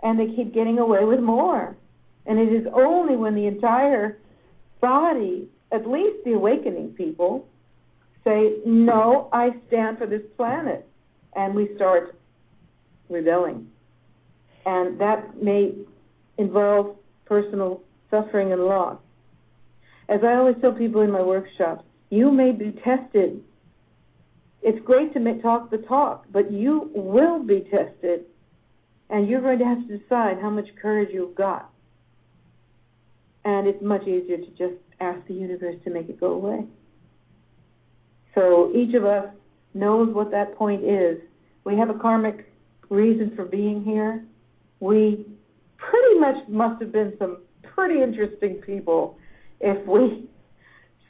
[0.03, 1.77] and they keep getting away with more,
[2.25, 4.17] and it is only when the entire
[4.81, 7.47] body, at least the awakening people,
[8.25, 10.85] say, "No, I stand for this planet,"
[11.33, 12.17] and we start
[13.11, 13.67] rebelling,
[14.65, 15.73] and that may
[16.37, 16.95] involve
[17.25, 18.97] personal suffering and loss.
[20.09, 23.41] As I always tell people in my workshops, you may be tested.
[24.61, 28.25] It's great to talk the talk, but you will be tested,
[29.09, 31.69] and you're going to have to decide how much courage you've got.
[33.45, 36.65] And it's much easier to just ask the universe to make it go away.
[38.35, 39.27] So each of us
[39.73, 41.17] knows what that point is.
[41.63, 42.50] We have a karmic
[42.91, 44.23] reason for being here.
[44.79, 45.25] We
[45.77, 49.17] pretty much must have been some pretty interesting people
[49.59, 50.25] if we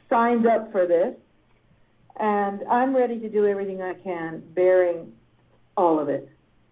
[0.10, 1.16] signed up for this.
[2.20, 5.12] And I'm ready to do everything I can, bearing
[5.76, 6.30] all of it.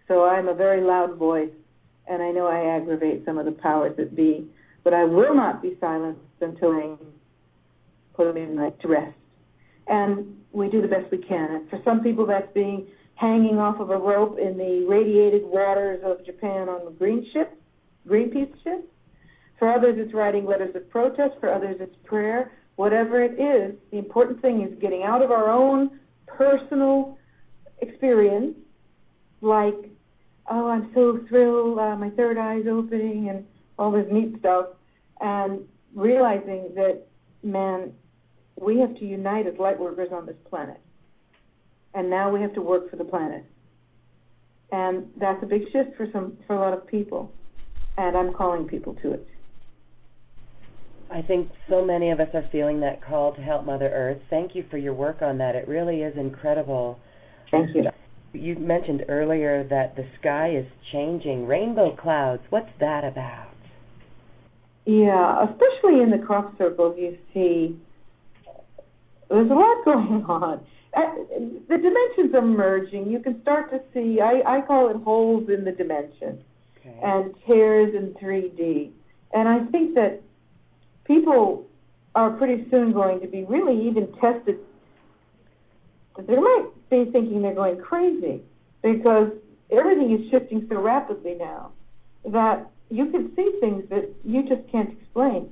[0.08, 1.50] So I'm a very loud voice,
[2.08, 4.48] and I know I aggravate some of the powers that be,
[4.84, 6.96] but I will not be silenced until I
[8.14, 9.16] put them in like to rest.
[9.88, 11.52] And we do the best we can.
[11.52, 12.88] And for some people, that's being
[13.20, 17.54] hanging off of a rope in the radiated waters of Japan on the green ship,
[18.08, 18.90] Greenpeace ship.
[19.58, 21.36] For others, it's writing letters of protest.
[21.42, 22.54] For others, it's prayer.
[22.78, 27.18] Whatever it is, the important thing is getting out of our own personal
[27.82, 28.56] experience,
[29.42, 29.76] like,
[30.50, 33.46] oh, I'm so thrilled, uh, my third eye's opening, and
[33.78, 34.68] all this neat stuff,
[35.20, 35.60] and
[35.94, 37.02] realizing that,
[37.44, 37.92] man,
[38.56, 40.80] we have to unite as light workers on this planet.
[41.94, 43.44] And now we have to work for the planet.
[44.72, 47.32] And that's a big shift for some for a lot of people.
[47.98, 49.28] And I'm calling people to it.
[51.12, 54.20] I think so many of us are feeling that call to help Mother Earth.
[54.30, 55.56] Thank you for your work on that.
[55.56, 57.00] It really is incredible.
[57.50, 57.86] Thank you.
[58.32, 61.48] You mentioned earlier that the sky is changing.
[61.48, 63.48] Rainbow clouds, what's that about?
[64.86, 67.76] Yeah, especially in the crop circles, you see
[69.30, 70.62] there's a lot going on.
[70.96, 71.02] Uh,
[71.68, 73.10] the dimensions are merging.
[73.10, 76.44] You can start to see, I, I call it holes in the dimension
[76.80, 77.00] Okay.
[77.04, 78.90] and tears in 3D.
[79.34, 80.22] And I think that
[81.06, 81.68] people
[82.16, 84.58] are pretty soon going to be really even tested.
[86.18, 88.42] They might be thinking they're going crazy
[88.82, 89.32] because
[89.72, 91.72] everything is shifting so rapidly now
[92.26, 95.50] that you can see things that you just can't explain.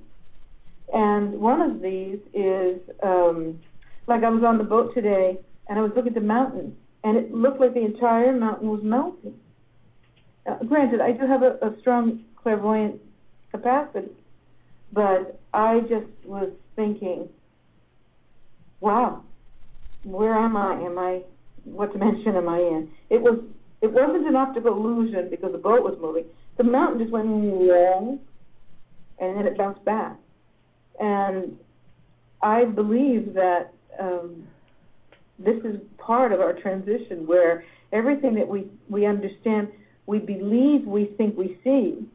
[0.93, 3.59] And one of these is um,
[4.07, 5.37] like I was on the boat today
[5.67, 8.81] and I was looking at the mountain and it looked like the entire mountain was
[8.83, 9.35] melting.
[10.49, 13.01] Uh, granted, I do have a, a strong clairvoyant
[13.51, 14.11] capacity,
[14.93, 17.27] but I just was thinking,
[18.79, 19.23] wow,
[20.03, 20.73] where am I?
[20.81, 21.21] Am I
[21.65, 22.89] what dimension am I in?
[23.09, 23.39] It was
[23.81, 26.25] it wasn't an optical illusion because the boat was moving.
[26.57, 28.19] The mountain just went wrong,
[29.19, 30.17] and then it bounced back.
[30.99, 31.57] And
[32.41, 34.47] I believe that um,
[35.39, 39.69] this is part of our transition where everything that we, we understand,
[40.05, 42.05] we believe, we think we see,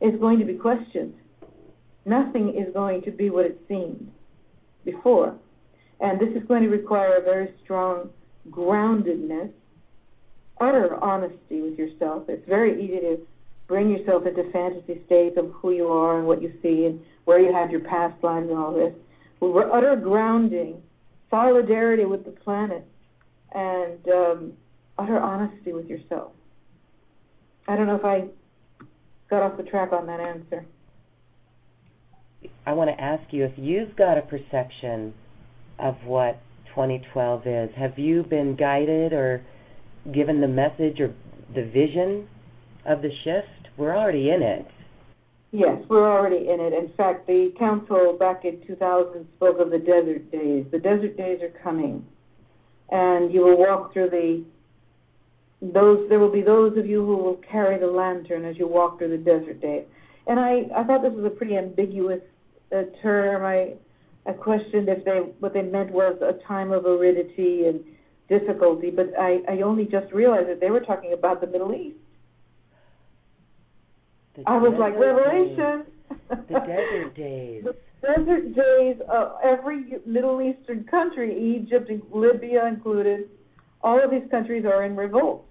[0.00, 1.14] is going to be questioned.
[2.04, 4.10] Nothing is going to be what it seemed
[4.84, 5.34] before.
[6.00, 8.10] And this is going to require a very strong
[8.50, 9.50] groundedness,
[10.60, 12.24] utter honesty with yourself.
[12.28, 13.18] It's very easy to
[13.66, 17.40] bring yourself into fantasy states of who you are and what you see and where
[17.40, 18.92] you have your past lives and all this.
[19.40, 20.82] We're utter grounding,
[21.30, 22.86] solidarity with the planet,
[23.52, 24.52] and um,
[24.98, 26.32] utter honesty with yourself.
[27.66, 28.24] I don't know if I
[29.30, 30.66] got off the track on that answer.
[32.66, 35.14] I want to ask you if you've got a perception
[35.78, 37.70] of what 2012 is.
[37.76, 39.44] Have you been guided or
[40.12, 41.14] given the message or
[41.54, 42.28] the vision
[42.86, 43.68] of the shift?
[43.76, 44.66] We're already in it.
[45.54, 46.72] Yes, we're already in it.
[46.72, 50.66] In fact, the council back in 2000 spoke of the desert days.
[50.72, 52.04] The desert days are coming,
[52.90, 54.44] and you will walk through the
[55.62, 56.08] those.
[56.08, 59.10] There will be those of you who will carry the lantern as you walk through
[59.10, 59.84] the desert days.
[60.26, 62.22] And I, I thought this was a pretty ambiguous
[62.76, 63.44] uh, term.
[63.44, 63.74] I,
[64.26, 67.78] I questioned if they what they meant was a time of aridity and
[68.28, 71.98] difficulty, but I, I only just realized that they were talking about the Middle East.
[74.46, 75.84] I was like, Revelation.
[76.08, 76.46] days.
[76.48, 77.64] The desert days.
[78.04, 83.30] The desert days of every Middle Eastern country, Egypt, Libya included,
[83.82, 85.46] all of these countries are in revolt.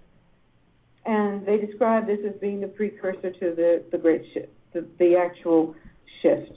[1.04, 5.16] And they describe this as being the precursor to the, the great shift, the, the
[5.16, 5.74] actual
[6.22, 6.52] shift.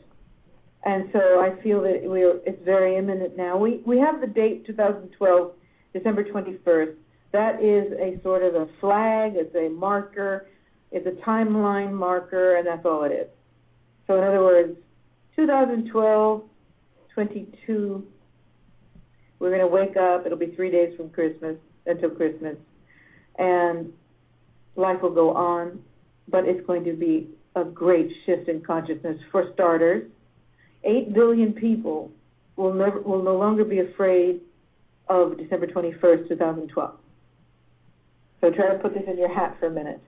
[0.86, 3.58] And so I feel that we are, it's very imminent now.
[3.58, 5.52] We, we have the date 2012,
[5.94, 6.94] December 21st.
[7.34, 10.48] That is a sort of a flag, it's a marker,
[10.92, 13.28] it's a timeline marker, and that's all it is.
[14.08, 14.78] So in other words,
[15.36, 16.44] 2012,
[17.14, 18.08] 22,
[19.40, 20.26] we're going to wake up.
[20.26, 22.56] It'll be three days from Christmas until Christmas,
[23.38, 23.92] and
[24.76, 25.80] life will go on,
[26.28, 29.18] but it's going to be a great shift in consciousness.
[29.32, 30.10] For starters,
[30.84, 32.12] eight billion people
[32.56, 34.42] will never will no longer be afraid
[35.10, 36.96] of December 21st, 2012.
[38.42, 40.02] So try to put this in your hat for a minute.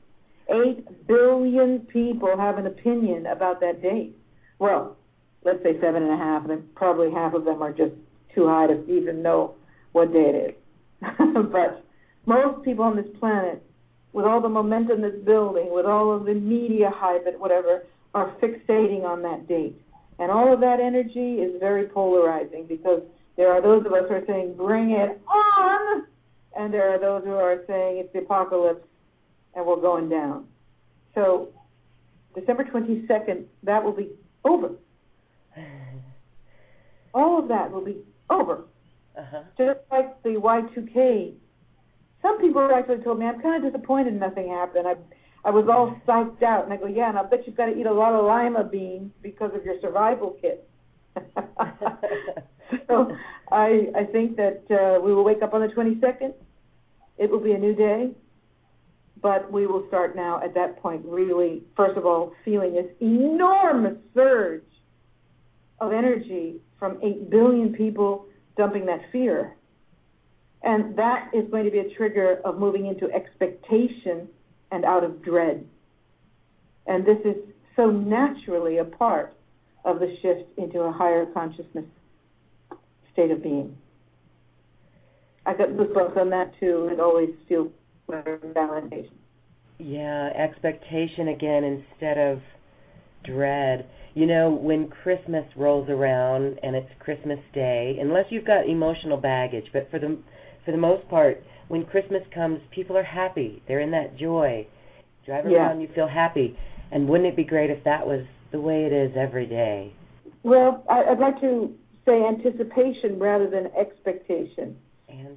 [0.52, 4.16] Eight billion people have an opinion about that date.
[4.58, 4.98] Well,
[5.44, 7.94] let's say seven and a half, and probably half of them are just
[8.34, 9.56] too high to even know
[9.92, 10.56] what day it is.
[11.52, 11.84] but
[12.26, 13.64] most people on this planet,
[14.14, 17.84] with all the momentum that's building, with all of the media hype and whatever,
[18.14, 19.80] are fixating on that date.
[20.18, 23.02] And all of that energy is very polarizing because
[23.38, 26.06] there are those of us who are saying, bring it on,
[26.58, 28.86] and there are those who are saying it's the apocalypse
[29.60, 30.46] and we're going down.
[31.14, 31.50] So,
[32.34, 34.10] December 22nd, that will be
[34.46, 34.72] over.
[37.14, 37.98] all of that will be
[38.30, 38.64] over.
[39.18, 39.42] Uh-huh.
[39.58, 41.34] Just like the Y2K.
[42.22, 44.88] Some people actually told me, I'm kind of disappointed nothing happened.
[44.88, 44.96] I
[45.46, 46.66] I was all psyched out.
[46.66, 48.64] And I go, yeah, and I bet you've got to eat a lot of lima
[48.64, 50.70] beans because of your survival kit.
[52.88, 53.12] so
[53.52, 56.34] I I think that uh, we will wake up on the 22nd.
[57.18, 58.12] It will be a new day,
[59.22, 63.98] but we will start now at that point really, first of all, feeling this enormous
[64.14, 64.64] surge
[65.80, 68.26] of energy from 8 billion people
[68.58, 69.56] dumping that fear.
[70.64, 74.28] And that is going to be a trigger of moving into expectation
[74.72, 75.66] and out of dread.
[76.88, 77.36] And this is
[77.76, 79.34] so naturally a part
[79.86, 81.86] of the shift into a higher consciousness
[83.14, 83.76] state of being.
[85.46, 87.30] I got goosebumps on that too, and always
[88.10, 89.12] validation.
[89.78, 92.40] Yeah, expectation again instead of
[93.24, 93.86] dread.
[94.14, 99.66] You know, when Christmas rolls around and it's Christmas Day, unless you've got emotional baggage,
[99.72, 100.18] but for the
[100.66, 103.62] for the most part, when Christmas comes, people are happy.
[103.68, 104.68] They're in that joy.
[105.26, 105.68] Drive Yeah.
[105.68, 106.58] around, you feel happy.
[106.92, 109.94] And wouldn't it be great if that was the way it is every day?
[110.44, 111.74] Well, I'd like to
[112.06, 114.76] say anticipation rather than expectation.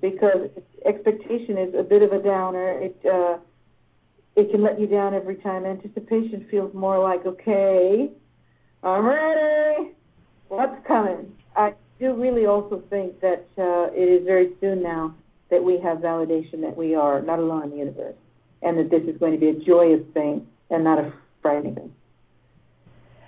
[0.01, 0.51] Because
[0.85, 2.81] expectation is a bit of a downer.
[2.81, 3.39] It uh,
[4.35, 5.65] it can let you down every time.
[5.65, 8.11] Anticipation feels more like, okay,
[8.83, 9.91] I'm ready.
[10.49, 11.33] What's coming?
[11.55, 15.15] I do really also think that uh, it is very soon now
[15.51, 18.17] that we have validation that we are not alone in the universe,
[18.63, 21.13] and that this is going to be a joyous thing and not a
[21.43, 21.93] frightening thing.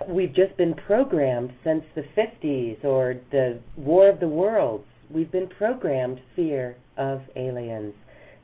[0.09, 4.85] we've just been programmed since the 50s or the War of the Worlds.
[5.09, 7.93] We've been programmed fear of aliens.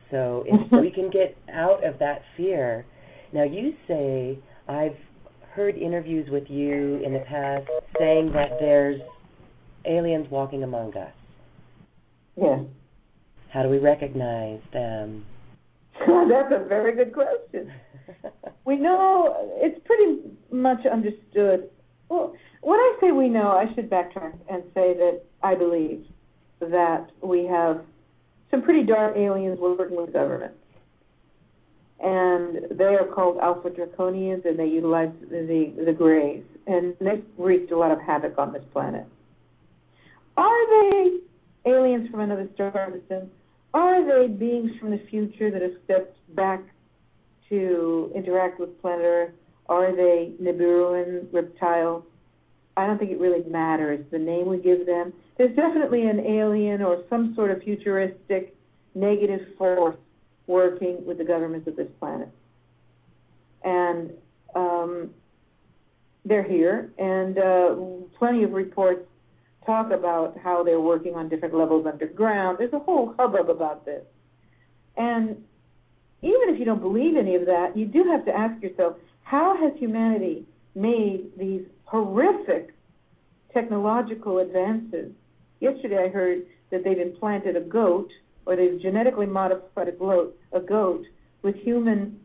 [0.09, 2.86] So if we can get out of that fear.
[3.34, 4.38] Now you say
[4.68, 4.97] I've
[5.53, 7.68] heard interviews with you in the past
[7.99, 9.01] saying that there's
[9.86, 11.14] aliens walking among us.
[12.36, 12.62] Yes.
[13.51, 15.26] How do we recognize them?
[15.99, 17.72] That's a very good question.
[18.64, 21.70] We know it's pretty much understood.
[22.09, 26.05] Well, when I say we know, I should backtrack and say that I believe
[26.62, 27.82] that we have
[28.49, 30.57] some pretty dark aliens working with governments.
[32.03, 36.43] And they are called Alpha Draconians, and they utilize the, the Greys.
[36.68, 39.05] And they've wreaked a lot of havoc on this planet.
[40.38, 41.18] Are they
[41.66, 43.30] aliens from another star system?
[43.74, 46.62] Are they beings from the future that have stepped back
[47.49, 49.34] to interact with planet Earth?
[49.70, 52.03] Are they Nibiruan reptiles?
[52.76, 55.14] I don't think it really matters the name we give them.
[55.42, 58.56] There's definitely an alien or some sort of futuristic
[58.94, 59.96] negative force
[60.46, 62.30] working with the governments of this planet.
[63.64, 64.12] And
[64.54, 65.10] um,
[66.26, 67.76] they're here, and uh,
[68.20, 69.02] plenty of reports
[69.66, 72.60] talk about how they're working on different levels underground.
[72.60, 74.04] There's a whole hubbub about this.
[74.96, 75.44] And
[76.22, 79.58] even if you don't believe any of that, you do have to ask yourself how
[79.58, 82.76] has humanity made these horrific
[83.52, 85.14] technological advances?
[85.62, 86.41] Yesterday I heard
[86.72, 88.09] that they've implanted a goat,
[88.45, 91.05] or they've genetically modified a goat, a goat
[91.43, 92.20] with human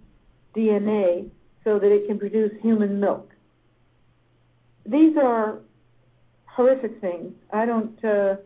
[0.57, 1.30] DNA
[1.62, 3.30] so that it can produce human milk.
[4.87, 5.59] These are
[6.47, 7.34] horrific things.
[7.53, 8.05] I don't.
[8.05, 8.37] Uh,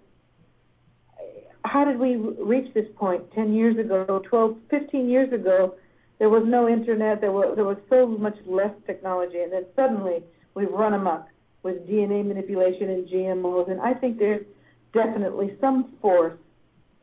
[1.65, 3.31] how did we reach this point?
[3.33, 5.75] Ten years ago, 12, 15 years ago,
[6.19, 7.21] there was no internet.
[7.21, 10.25] There was there was so much less technology, and then suddenly
[10.55, 11.29] we've run amok
[11.63, 13.71] with DNA manipulation and GMOs.
[13.71, 14.45] And I think there's
[14.93, 16.39] definitely some force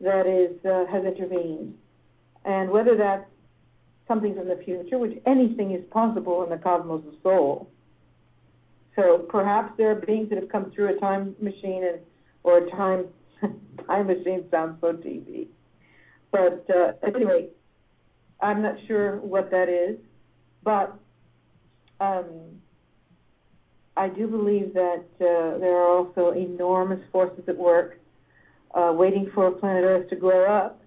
[0.02, 1.76] that is uh, has intervened,
[2.46, 3.26] and whether that's
[4.08, 7.70] something from the future, which anything is possible in the cosmos of soul.
[8.96, 12.00] So perhaps there are beings that have come through a time machine and
[12.44, 13.06] or a time
[13.88, 15.48] time machine sounds so TV.
[16.32, 17.50] But uh, anyway,
[18.42, 19.98] I'm not sure what that is,
[20.64, 20.98] but
[22.00, 22.32] um,
[23.98, 28.00] I do believe that uh, there are also enormous forces at work,
[28.76, 30.82] uh, waiting for planet Earth to grow up,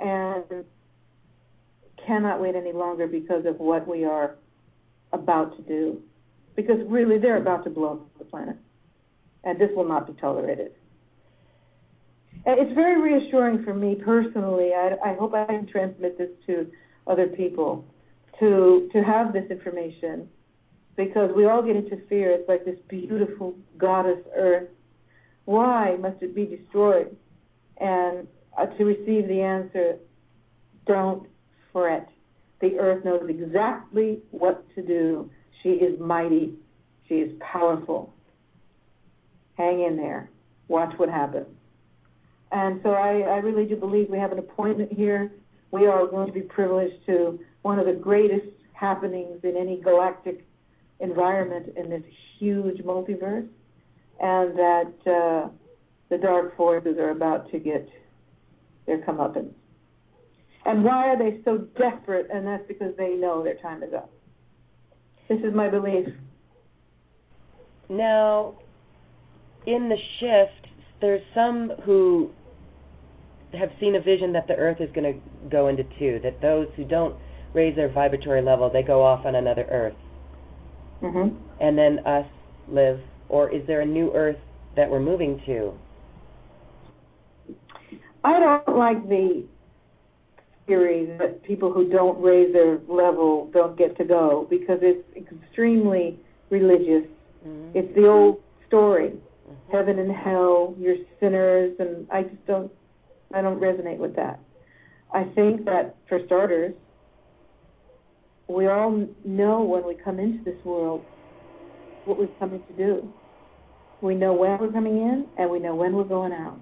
[0.00, 0.64] and
[2.06, 4.36] cannot wait any longer because of what we are
[5.12, 6.02] about to do
[6.56, 8.56] because really they're about to blow up the planet,
[9.44, 10.72] and this will not be tolerated.
[12.46, 14.72] It's very reassuring for me personally.
[14.74, 16.70] I, I hope I can transmit this to
[17.06, 17.84] other people
[18.40, 20.28] to to have this information
[20.96, 22.30] because we all get into fear.
[22.30, 24.68] It's like this beautiful goddess Earth.
[25.44, 27.16] Why must it be destroyed?
[27.78, 28.26] And
[28.56, 29.96] uh, to receive the answer,
[30.86, 31.26] don't
[31.72, 32.08] fret.
[32.60, 35.30] The Earth knows exactly what to do.
[35.62, 36.54] She is mighty.
[37.08, 38.14] She is powerful.
[39.56, 40.30] Hang in there.
[40.68, 41.46] watch what happens.
[42.52, 45.32] And so I, I really do believe we have an appointment here.
[45.72, 50.46] We are going to be privileged to one of the greatest happenings in any galactic
[51.04, 52.02] environment in this
[52.38, 53.48] huge multiverse,
[54.20, 55.48] and that uh,
[56.10, 57.88] the dark forces are about to get
[58.86, 59.52] their comeuppance.
[60.66, 62.28] And why are they so desperate?
[62.32, 64.10] And that's because they know their time is up.
[65.28, 66.08] This is my belief.
[67.88, 68.54] Now,
[69.66, 72.30] in the shift, there's some who
[73.52, 76.18] have seen a vision that the Earth is going to go into two.
[76.22, 77.14] That those who don't
[77.52, 79.94] raise their vibratory level, they go off on another Earth,
[81.04, 81.36] Mm-hmm.
[81.60, 82.26] and then us
[82.68, 82.98] live.
[83.28, 84.38] Or is there a new Earth
[84.76, 85.72] that we're moving to?
[88.24, 89.44] I don't like the
[90.66, 96.18] theory that people who don't raise their level don't get to go because it's extremely
[96.50, 97.06] religious.
[97.46, 97.76] Mm-hmm.
[97.78, 99.12] It's the old story,
[99.70, 102.72] heaven and hell, you're sinners, and I just don't,
[103.34, 104.40] I don't resonate with that.
[105.12, 106.74] I think that for starters,
[108.48, 111.04] we all know when we come into this world
[112.04, 113.12] what we're coming to do.
[114.00, 116.60] We know when we're coming in, and we know when we're going out.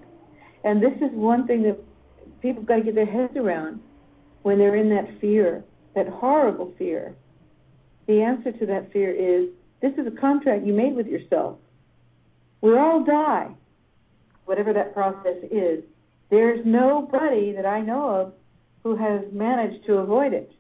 [0.64, 1.78] And this is one thing that
[2.41, 3.80] people got to get their heads around
[4.43, 5.64] when they're in that fear,
[5.95, 7.16] that horrible fear.
[8.07, 9.49] The answer to that fear is
[9.80, 11.59] this is a contract you made with yourself.
[12.61, 13.49] We all die,
[14.45, 15.83] whatever that process is.
[16.30, 18.33] There's nobody that I know of
[18.85, 20.53] who has managed to avoid it.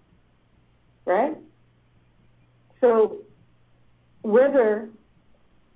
[1.04, 1.36] Right?
[2.80, 3.18] So,
[4.22, 4.88] whether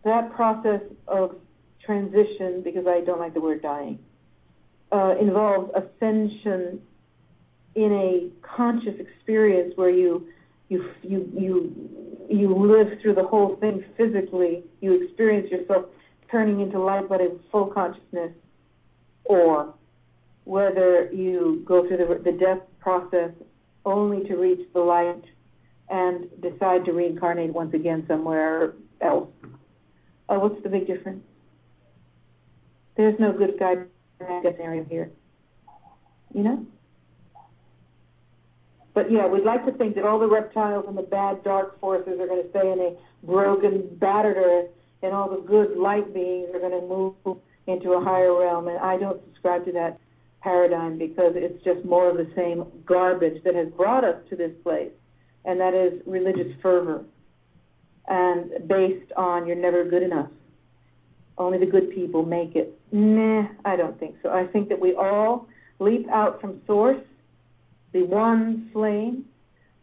[0.05, 1.37] that process of
[1.85, 3.99] transition, because I don't like the word dying,
[4.93, 6.81] uh, involves ascension
[7.75, 10.29] in a conscious experience where you
[10.69, 14.65] you you you you live through the whole thing physically.
[14.81, 15.87] You experience yourself
[16.31, 18.33] turning into light, but in full consciousness,
[19.25, 19.75] or
[20.45, 23.31] whether you go through the, the death process
[23.87, 25.23] only to reach the light
[25.89, 29.31] and decide to reincarnate once again somewhere else.
[30.29, 31.23] Uh, what's the big difference?
[32.97, 33.77] There's no good guy
[34.19, 35.11] scenario here.
[36.35, 36.67] You know?
[38.95, 42.19] But yeah, we'd like to think that all the reptiles and the bad dark forces
[42.19, 44.71] are going to stay in a broken, battered earth,
[45.03, 48.69] and all the good light beings are going to move into a higher realm.
[48.69, 50.01] And I don't subscribe to that
[50.47, 54.53] paradigm because it's just more of the same garbage that has brought us to this
[54.63, 54.93] place,
[55.45, 57.05] and that is religious fervor
[58.09, 60.31] and based on you're never good enough.
[61.37, 62.79] Only the good people make it.
[62.93, 64.31] Nah, I don't think so.
[64.31, 65.49] I think that we all
[65.81, 67.03] leap out from source,
[67.93, 69.25] the one flame,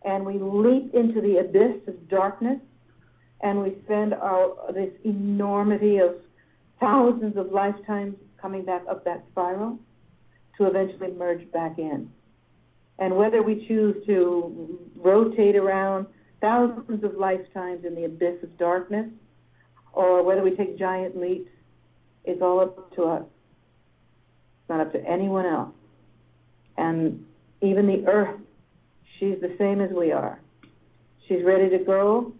[0.05, 2.59] and we leap into the abyss of darkness,
[3.41, 6.15] and we spend our this enormity of
[6.79, 9.77] thousands of lifetimes coming back up that spiral
[10.57, 12.09] to eventually merge back in.
[12.99, 16.05] And whether we choose to rotate around
[16.41, 19.07] thousands of lifetimes in the abyss of darkness,
[19.93, 21.49] or whether we take giant leaps,
[22.25, 23.23] it's all up to us.
[23.23, 25.73] It's not up to anyone else.
[26.77, 27.25] And
[27.61, 28.39] even the earth,
[29.19, 30.39] she's the same as we are.
[31.27, 32.33] She's ready to go.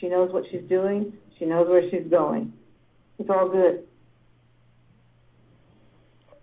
[0.00, 1.12] She knows what she's doing.
[1.38, 2.52] She knows where she's going.
[3.18, 3.84] It's all good.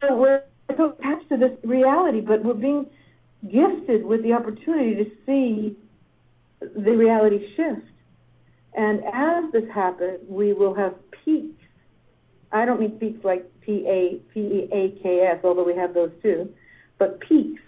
[0.01, 0.43] So we're
[0.75, 2.87] so attached to this reality, but we're being
[3.43, 5.77] gifted with the opportunity to see
[6.59, 7.87] the reality shift.
[8.73, 10.93] And as this happens, we will have
[11.23, 11.61] peaks.
[12.51, 15.93] I don't mean peaks like P A P E A K S, although we have
[15.93, 16.49] those too,
[16.97, 17.61] but peaks,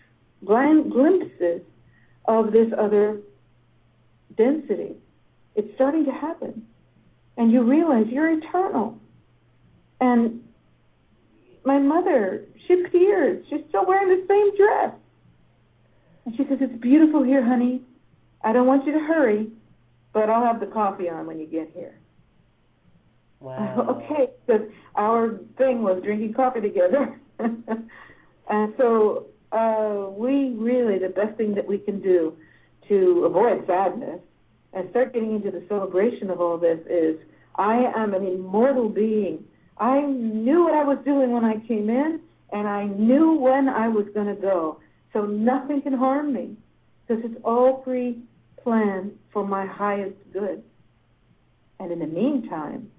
[0.46, 1.62] glim- glimpses
[2.26, 3.20] of this other
[4.38, 4.96] density.
[5.56, 6.66] It's starting to happen.
[7.38, 9.00] And you realize you're eternal.
[10.00, 10.44] And
[11.70, 13.46] my mother, she's tears.
[13.50, 14.96] She's still wearing the same dress.
[16.26, 17.82] And she says, It's beautiful here, honey.
[18.44, 19.50] I don't want you to hurry,
[20.12, 21.96] but I'll have the coffee on when you get here.
[23.40, 24.02] Wow.
[24.04, 27.20] okay, because our thing was drinking coffee together.
[27.40, 32.36] and so uh, we really, the best thing that we can do
[32.88, 34.22] to avoid sadness
[34.74, 37.18] and start getting into the celebration of all this is
[37.56, 39.44] I am an immortal being.
[39.80, 42.20] I knew what I was doing when I came in,
[42.52, 44.80] and I knew when I was going to go.
[45.14, 46.56] So nothing can harm me
[47.08, 48.20] because it's all pre
[48.62, 50.64] planned for my highest good.
[51.80, 52.92] And in the meantime,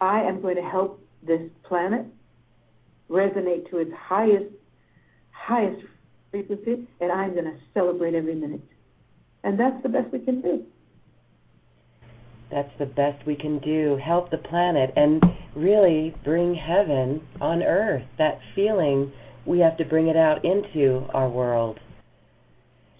[0.00, 2.06] I am going to help this planet
[3.10, 4.52] resonate to its highest,
[5.30, 5.84] highest
[6.30, 8.62] frequency, and I'm going to celebrate every minute.
[9.42, 10.64] And that's the best we can do.
[12.50, 13.98] That's the best we can do.
[14.04, 14.92] Help the planet.
[14.96, 15.22] And
[15.54, 18.04] really bring heaven on earth.
[18.18, 19.12] That feeling,
[19.46, 21.78] we have to bring it out into our world.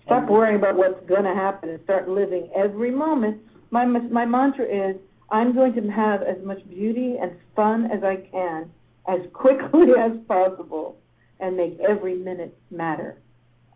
[0.07, 3.41] Stop worrying about what's going to happen and start living every moment.
[3.71, 4.97] My my mantra is
[5.31, 8.71] I'm going to have as much beauty and fun as I can
[9.09, 10.97] as quickly as possible
[11.41, 13.19] and make every minute matter.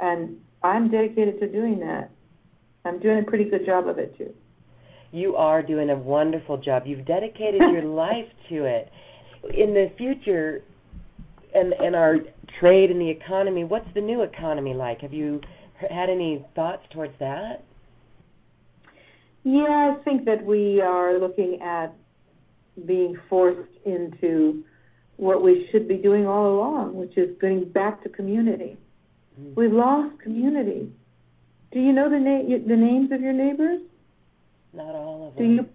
[0.01, 2.11] And I'm dedicated to doing that.
[2.85, 4.33] I'm doing a pretty good job of it too.
[5.11, 6.83] You are doing a wonderful job.
[6.87, 8.91] You've dedicated your life to it.
[9.55, 10.63] In the future,
[11.55, 12.17] and and our
[12.61, 15.01] trade and the economy, what's the new economy like?
[15.01, 15.41] Have you
[15.89, 17.65] had any thoughts towards that?
[19.45, 21.95] Yeah, I think that we are looking at
[22.87, 24.65] being forced into
[25.17, 28.77] what we should be doing all along, which is getting back to community.
[29.41, 29.57] Mm.
[29.57, 30.93] We've lost community.
[31.73, 33.81] Do you know the na- the names of your neighbors?
[34.79, 35.45] Not all of them.
[35.45, 35.69] Do you?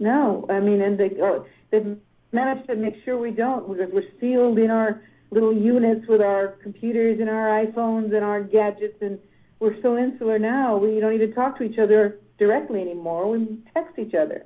[0.00, 1.96] No, I mean, and they oh, they've
[2.32, 6.58] managed to make sure we don't because we're sealed in our little units with our
[6.62, 9.18] computers and our iPhones and our gadgets, and
[9.60, 10.76] we're so insular now.
[10.76, 13.30] We don't even talk to each other directly anymore.
[13.30, 14.44] We text each other.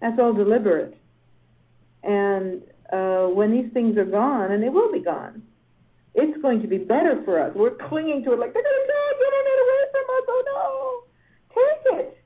[0.00, 0.96] That's all deliberate.
[2.02, 5.42] And uh, when these things are gone, and they will be gone,
[6.14, 7.52] it's going to be better for us.
[7.54, 10.24] We're clinging to it like they're going to take internet away from us.
[10.28, 11.01] Oh no,
[11.92, 12.18] it.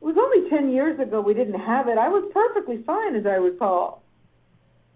[0.00, 1.98] It was only ten years ago we didn't have it.
[1.98, 4.02] I was perfectly fine, as I recall.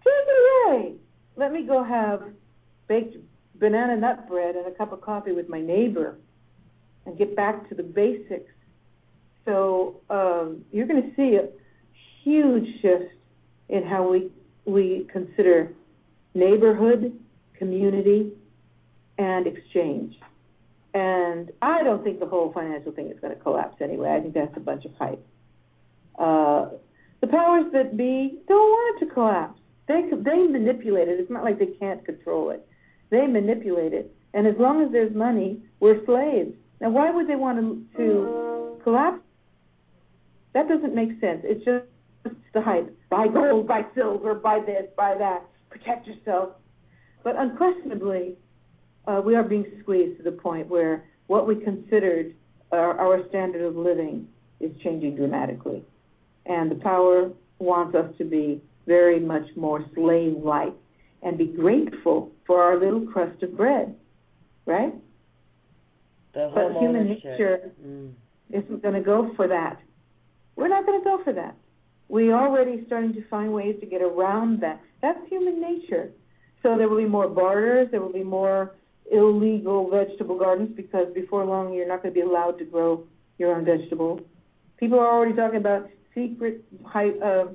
[0.03, 0.95] Take it away.
[1.35, 2.23] Let me go have
[2.87, 3.17] baked
[3.55, 6.17] banana nut bread and a cup of coffee with my neighbor,
[7.05, 8.51] and get back to the basics.
[9.45, 11.47] So um, you're going to see a
[12.23, 13.11] huge shift
[13.69, 14.29] in how we
[14.65, 15.71] we consider
[16.33, 17.17] neighborhood
[17.57, 18.31] community,
[19.17, 20.15] and exchange.
[20.97, 24.15] And I don't think the whole financial thing is going to collapse anyway.
[24.17, 25.23] I think that's a bunch of hype.
[26.17, 26.69] Uh,
[27.21, 29.59] the powers that be don't want it to collapse.
[29.87, 31.19] They they manipulate it.
[31.19, 32.67] It's not like they can't control it.
[33.11, 36.55] They manipulate it, and as long as there's money, we're slaves.
[36.81, 39.21] Now, why would they want to, to collapse?
[40.53, 41.41] That doesn't make sense.
[41.43, 41.85] It's just
[42.53, 42.89] the hype.
[43.09, 45.43] Buy gold, buy silver, buy this, buy that.
[45.69, 46.53] Protect yourself.
[47.23, 48.35] But unquestionably,
[49.25, 52.35] we are being squeezed to the point where what we considered
[52.71, 54.27] our, our standard of living
[54.59, 55.83] is changing dramatically.
[56.45, 60.73] And the power wants us to be very much more slave like
[61.21, 63.95] and be grateful for our little crust of bread,
[64.65, 64.93] right?
[66.33, 68.11] The but human nature mm.
[68.51, 69.79] isn't going to go for that.
[70.55, 71.55] We're not going to go for that.
[72.09, 74.81] We're already starting to find ways to get around that.
[75.01, 76.11] That's human nature.
[76.63, 77.89] So there will be more barters.
[77.91, 78.75] There will be more
[79.11, 83.03] illegal vegetable gardens because before long you're not going to be allowed to grow
[83.37, 84.21] your own vegetables.
[84.77, 87.45] People are already talking about secret, hy- uh,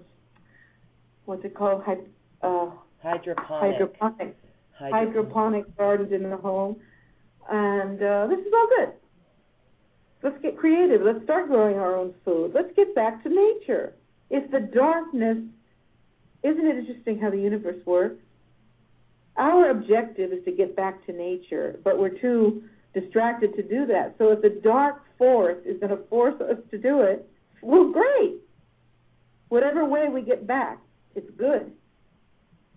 [1.25, 1.83] what's it called?
[1.85, 1.99] Hy-
[2.43, 2.71] uh,
[3.03, 3.79] hydroponic.
[3.79, 4.37] Hydroponic.
[4.91, 6.77] Hydroponic gardens in the home,
[7.51, 8.93] and uh, this is all good.
[10.23, 11.03] Let's get creative.
[11.03, 12.53] Let's start growing our own food.
[12.55, 13.95] Let's get back to nature.
[14.31, 15.39] If the darkness,
[16.43, 18.21] isn't it interesting how the universe works?
[19.37, 22.63] Our objective is to get back to nature, but we're too
[22.95, 24.15] distracted to do that.
[24.19, 27.29] So if the dark force is going to force us to do it,
[27.63, 28.35] well, great.
[29.49, 30.79] Whatever way we get back,
[31.15, 31.73] it's good.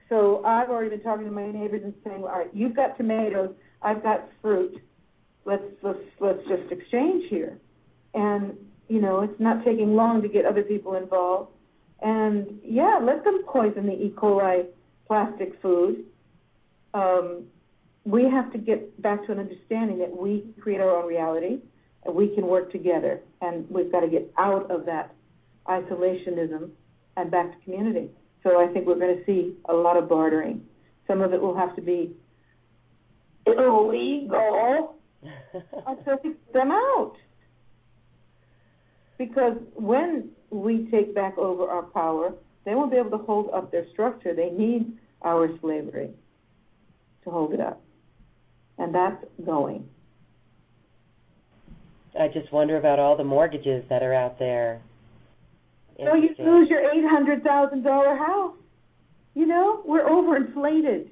[0.09, 3.53] So I've already been talking to my neighbors and saying, all right, you've got tomatoes,
[3.81, 4.81] I've got fruit.
[5.45, 7.59] Let's let's let's just exchange here.
[8.13, 8.53] And
[8.87, 11.51] you know, it's not taking long to get other people involved.
[12.01, 14.13] And yeah, let them poison the E.
[14.15, 14.65] coli
[15.07, 16.03] plastic food
[16.95, 17.43] um,
[18.05, 21.59] we have to get back to an understanding that we create our own reality
[22.05, 23.19] and we can work together.
[23.41, 25.13] And we've got to get out of that
[25.67, 26.69] isolationism
[27.17, 28.09] and back to community.
[28.43, 30.63] So I think we're going to see a lot of bartering.
[31.07, 32.15] Some of it will have to be
[33.45, 34.95] illegal
[35.87, 37.15] until we get them out.
[39.17, 42.33] Because when we take back over our power,
[42.65, 44.33] they won't be able to hold up their structure.
[44.33, 46.11] They need our slavery
[47.25, 47.81] to hold it up.
[48.77, 49.87] And that's going.
[52.19, 54.81] I just wonder about all the mortgages that are out there.
[55.97, 58.55] So you lose your eight hundred thousand dollar house.
[59.33, 61.09] You know, we're overinflated.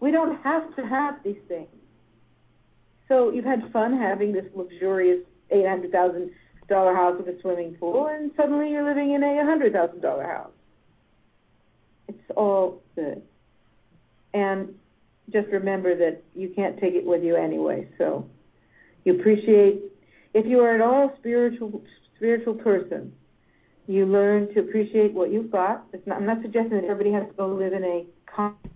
[0.00, 1.68] We don't have to have these things.
[3.08, 5.20] So you've had fun having this luxurious
[5.50, 6.30] eight hundred thousand
[6.68, 10.24] dollar house with a swimming pool, and suddenly you're living in a hundred thousand dollar
[10.24, 10.52] house.
[12.08, 13.22] It's all good.
[14.32, 14.74] And
[15.32, 17.88] just remember that you can't take it with you anyway.
[17.98, 18.28] So
[19.04, 19.82] you appreciate
[20.34, 21.82] if you are at all spiritual
[22.16, 23.12] spiritual person,
[23.90, 25.84] You learn to appreciate what you've got.
[26.06, 28.06] Not, I'm not suggesting that everybody has to go live in a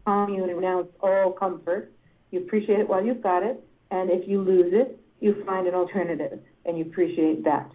[0.04, 1.92] commune and renounce all comfort.
[2.32, 5.74] You appreciate it while you've got it, and if you lose it, you find an
[5.74, 7.70] alternative, and you appreciate that.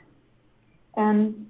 [0.97, 1.47] And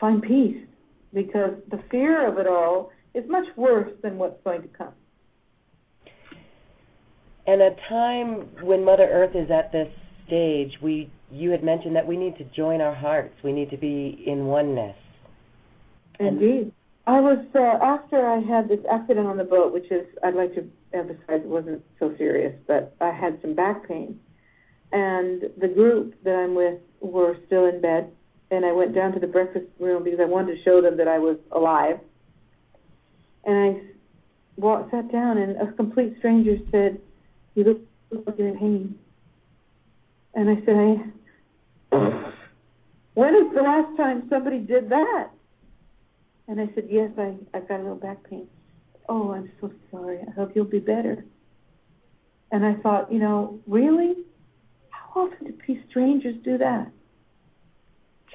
[0.00, 0.64] find peace,
[1.12, 4.94] because the fear of it all is much worse than what's going to come.
[7.46, 9.88] And a time when Mother Earth is at this
[10.26, 13.34] stage, we you had mentioned that we need to join our hearts.
[13.42, 14.96] We need to be in oneness.
[16.20, 16.72] Indeed.
[17.06, 20.54] I was uh, after I had this accident on the boat, which is I'd like
[20.54, 24.18] to emphasize it wasn't so serious, but I had some back pain,
[24.90, 28.10] and the group that I'm with were still in bed,
[28.50, 31.06] and I went down to the breakfast room because I wanted to show them that
[31.06, 32.00] I was alive,
[33.44, 33.80] and I
[34.56, 37.00] walked, sat down, and a complete stranger said,
[37.56, 38.96] "You look like you're in
[40.34, 41.12] and I said,
[43.14, 45.30] when is the last time somebody did that?
[46.48, 48.46] And I said, Yes, I, I've got a little back pain.
[49.08, 50.18] Oh, I'm so sorry.
[50.20, 51.24] I hope you'll be better.
[52.52, 54.16] And I thought, you know, really?
[54.90, 56.90] How often do these strangers do that?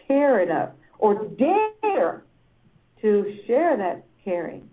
[0.08, 2.24] Care enough or dare
[3.02, 4.68] to share that caring.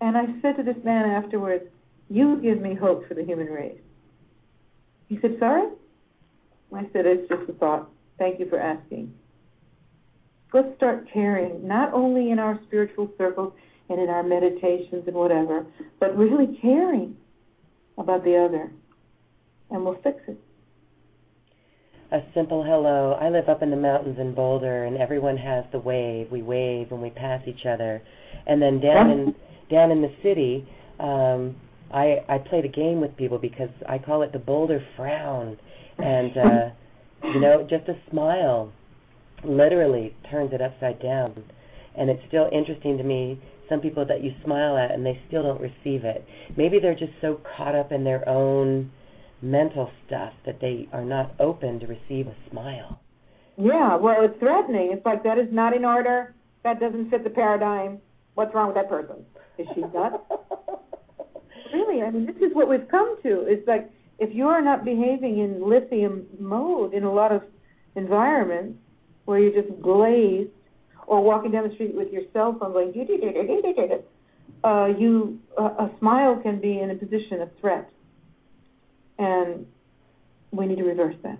[0.00, 1.64] And I said to this man afterwards,
[2.08, 3.80] You give me hope for the human race.
[5.08, 5.68] He said, Sorry?
[6.74, 7.90] I said, It's just a thought.
[8.18, 9.12] Thank you for asking
[10.56, 13.52] let's start caring, not only in our spiritual circles
[13.88, 15.66] and in our meditations and whatever,
[16.00, 17.16] but really caring
[17.98, 18.72] about the other.
[19.70, 20.38] And we'll fix it.
[22.12, 23.18] A simple hello.
[23.20, 26.30] I live up in the mountains in Boulder, and everyone has the wave.
[26.30, 28.00] We wave when we pass each other.
[28.46, 29.34] And then down in
[29.68, 30.68] down in the city,
[31.00, 31.56] um,
[31.92, 35.58] I I played a game with people because I call it the Boulder frown,
[35.98, 36.70] and uh,
[37.24, 38.72] you know, just a smile
[39.44, 41.44] literally turns it upside down.
[41.96, 45.42] And it's still interesting to me some people that you smile at and they still
[45.42, 46.24] don't receive it.
[46.56, 48.90] Maybe they're just so caught up in their own
[49.42, 53.00] mental stuff that they are not open to receive a smile.
[53.56, 54.90] Yeah, well, it's threatening.
[54.92, 56.34] It's like that is not in order.
[56.62, 58.00] That doesn't fit the paradigm.
[58.34, 59.24] What's wrong with that person?
[59.58, 60.16] Is she nuts?
[61.76, 63.44] really, I mean, this is what we've come to.
[63.46, 67.42] It's like if you are not behaving in lithium mode in a lot of
[67.94, 68.78] environments,
[69.26, 70.50] where you're just glazed,
[71.06, 72.92] or walking down the street with your cell phone going,
[74.64, 77.90] uh, you uh, a smile can be in a position of threat,
[79.18, 79.66] and
[80.52, 81.38] we need to reverse that.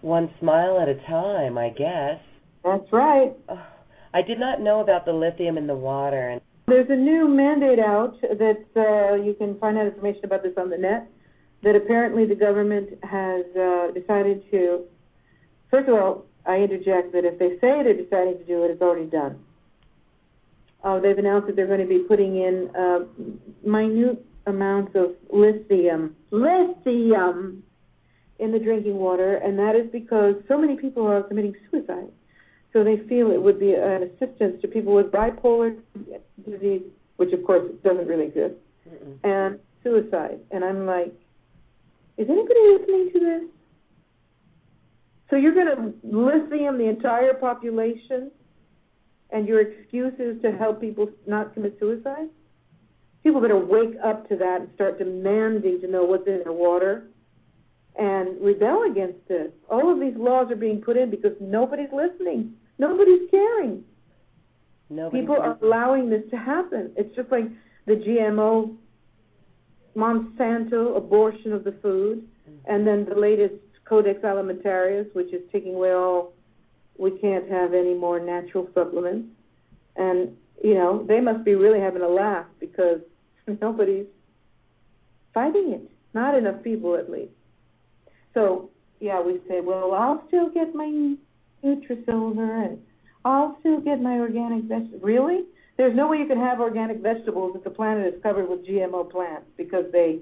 [0.00, 2.20] One smile at a time, I guess.
[2.64, 3.32] That's right.
[3.48, 3.66] Oh,
[4.12, 6.28] I did not know about the lithium in the water.
[6.28, 6.40] And
[6.70, 10.70] There's a new mandate out that uh, you can find out information about this on
[10.70, 11.10] the net.
[11.64, 14.84] That apparently the government has uh, decided to,
[15.68, 18.80] first of all, I interject that if they say they're deciding to do it, it's
[18.80, 19.40] already done.
[20.84, 23.00] Uh, they've announced that they're going to be putting in uh,
[23.68, 27.64] minute amounts of lithium, lithium,
[28.38, 32.12] in the drinking water, and that is because so many people are committing suicide.
[32.72, 35.76] So they feel it would be an assistance to people with bipolar
[36.48, 36.82] disease,
[37.16, 38.54] which of course doesn't really exist,
[38.88, 39.18] Mm-mm.
[39.24, 40.38] and suicide.
[40.50, 41.12] And I'm like,
[42.16, 43.42] is anybody listening to this?
[45.30, 48.30] So you're going to lithium the entire population,
[49.30, 52.28] and your excuse is to help people not commit suicide?
[53.22, 57.08] People better wake up to that and start demanding to know what's in their water
[57.98, 59.50] and rebel against this.
[59.68, 62.54] All of these laws are being put in because nobody's listening.
[62.80, 63.84] Nobody's caring.
[64.88, 66.90] Nobody People are allowing this to happen.
[66.96, 67.44] It's just like
[67.86, 68.74] the GMO
[69.94, 72.72] Monsanto abortion of the food, mm-hmm.
[72.72, 76.32] and then the latest Codex Alimentarius, which is taking away all,
[76.96, 79.28] we can't have any more natural supplements.
[79.96, 83.00] And, you know, they must be really having a laugh because
[83.60, 84.06] nobody's
[85.34, 85.90] fighting it.
[86.14, 87.32] Not enough people, at least.
[88.32, 88.70] So,
[89.00, 91.16] yeah, we say, well, I'll still get my
[91.64, 92.78] Nutrisilver and
[93.24, 95.02] I'll still get my organic vegetables.
[95.02, 95.44] Really?
[95.76, 99.10] There's no way you can have organic vegetables if the planet is covered with GMO
[99.10, 100.20] plants because they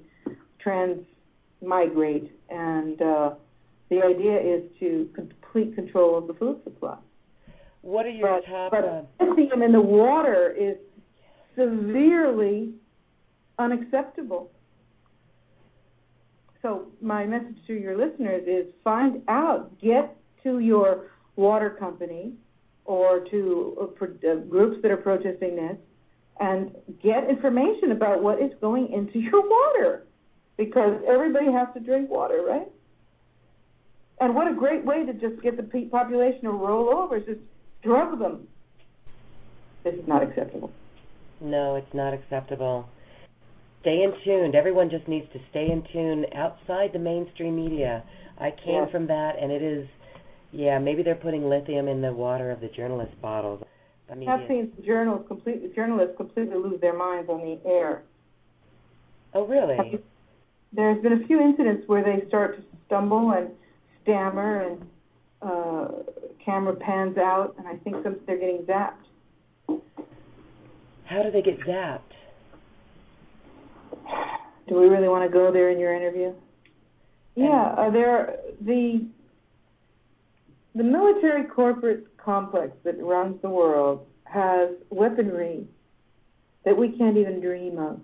[0.60, 3.30] transmigrate and uh,
[3.90, 6.96] the idea is to complete control of the food supply.
[7.82, 8.70] What are your but, top?
[8.70, 10.76] But uh, lithium in the water is
[11.56, 12.72] severely
[13.58, 14.50] unacceptable.
[16.62, 21.06] So my message to your listeners is: find out, get to your
[21.38, 22.32] water company
[22.84, 25.76] or to uh, uh groups that are protesting this,
[26.40, 30.06] and get information about what is going into your water,
[30.56, 32.68] because everybody has to drink water, right?
[34.20, 37.40] And what a great way to just get the population to roll over is just
[37.82, 38.48] drug them.
[39.84, 40.72] This is not acceptable.
[41.40, 42.88] No, it's not acceptable.
[43.82, 44.54] Stay in tune.
[44.56, 48.02] Everyone just needs to stay in tune outside the mainstream media.
[48.38, 48.90] I came Yes.
[48.90, 49.86] from that, and it is,
[50.52, 53.62] yeah, maybe they're putting lithium in the water of the journalist bottles.
[54.10, 58.02] I mean, I've seen journals completely journalists completely lose their minds on the air.
[59.34, 60.00] oh, really?
[60.72, 63.50] There's been a few incidents where they start to stumble and
[64.02, 64.86] stammer, and
[65.42, 65.88] uh,
[66.44, 68.94] camera pans out, and I think some they're getting zapped.
[71.04, 72.00] How do they get zapped?
[74.68, 76.34] Do we really want to go there in your interview?
[77.34, 79.06] Yeah, uh, there the
[80.74, 85.66] the military corporate complex that runs the world has weaponry
[86.64, 88.00] that we can't even dream of.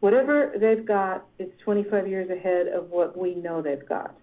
[0.00, 4.14] Whatever they've got is 25 years ahead of what we know they've got.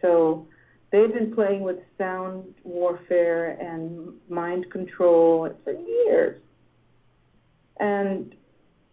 [0.00, 0.46] So
[0.90, 6.40] they've been playing with sound warfare and mind control for years.
[7.80, 8.34] And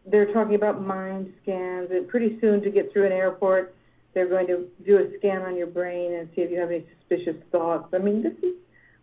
[0.06, 3.76] they're talking about mind scans, and pretty soon to get through an airport,
[4.14, 6.86] they're going to do a scan on your brain and see if you have any
[6.98, 7.94] suspicious thoughts.
[7.94, 8.56] I mean, this is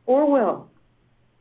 [0.07, 0.71] Orwell,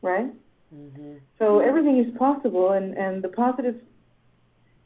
[0.02, 0.32] right?
[0.72, 3.76] hmm So everything is possible, and and the positive,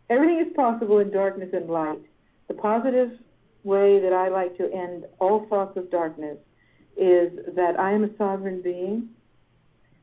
[0.09, 2.03] everything is possible in darkness and light.
[2.49, 3.13] The positive
[3.65, 6.39] way that I like to end all thoughts of darkness
[6.97, 9.11] is that I am a sovereign being,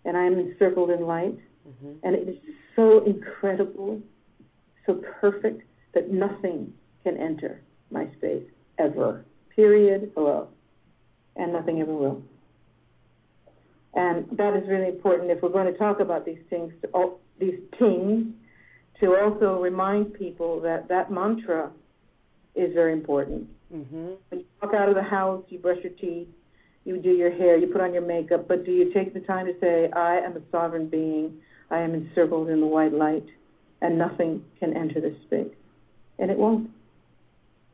[0.05, 1.38] and I am encircled in light,
[1.82, 2.38] hmm and it is
[2.75, 3.99] so incredible,
[4.86, 5.63] so perfect
[5.93, 6.73] that nothing
[7.03, 8.43] can enter my space
[8.78, 9.25] ever.
[9.55, 10.11] Period.
[10.15, 10.47] Hello,
[11.36, 12.21] and nothing ever will.
[13.93, 17.19] And that is really important if we're going to talk about these things, to all,
[17.39, 18.28] these things,
[18.99, 21.71] to also remind people that that mantra
[22.55, 23.47] is very important.
[23.71, 26.28] hmm When you walk out of the house, you brush your teeth,
[26.86, 29.45] you do your hair, you put on your makeup, but do you take the time
[29.47, 31.34] to say, I am a sovereign being,
[31.69, 33.25] I am encircled in the white light,
[33.82, 35.53] and nothing can enter this space?
[36.19, 36.69] And it won't.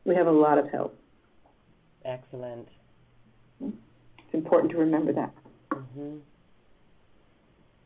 [0.04, 0.98] We have a lot of help.
[2.04, 2.68] Excellent.
[3.60, 5.32] It's important to remember that.
[5.72, 6.16] hmm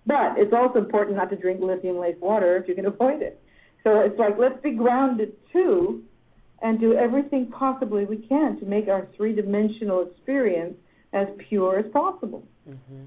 [0.06, 3.40] But it's also important not to drink lithium laced water if you can avoid it.
[3.84, 6.02] So it's like, let's be grounded too
[6.60, 10.74] and do everything possibly we can to make our three dimensional experience
[11.12, 12.44] as pure as possible.
[12.66, 13.04] hmm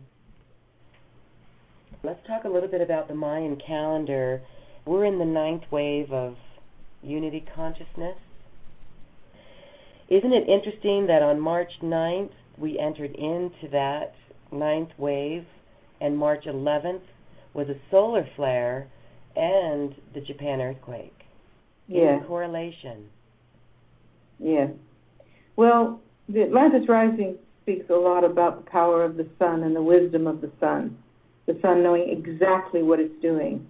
[2.04, 4.42] Let's talk a little bit about the Mayan calendar.
[4.86, 6.36] We're in the ninth wave of
[7.04, 8.18] unity consciousness.
[10.12, 14.14] Isn't it interesting that on March 9th we entered into that
[14.52, 15.46] ninth wave,
[16.02, 17.00] and March 11th
[17.54, 18.90] was a solar flare
[19.38, 21.18] and the Japan earthquake?
[21.88, 22.18] Yeah.
[22.18, 23.06] In correlation.
[24.38, 24.68] Yeah.
[25.56, 29.82] Well, the Atlantis Rising speaks a lot about the power of the sun and the
[29.82, 30.98] wisdom of the sun,
[31.46, 33.66] the sun knowing exactly what it's doing.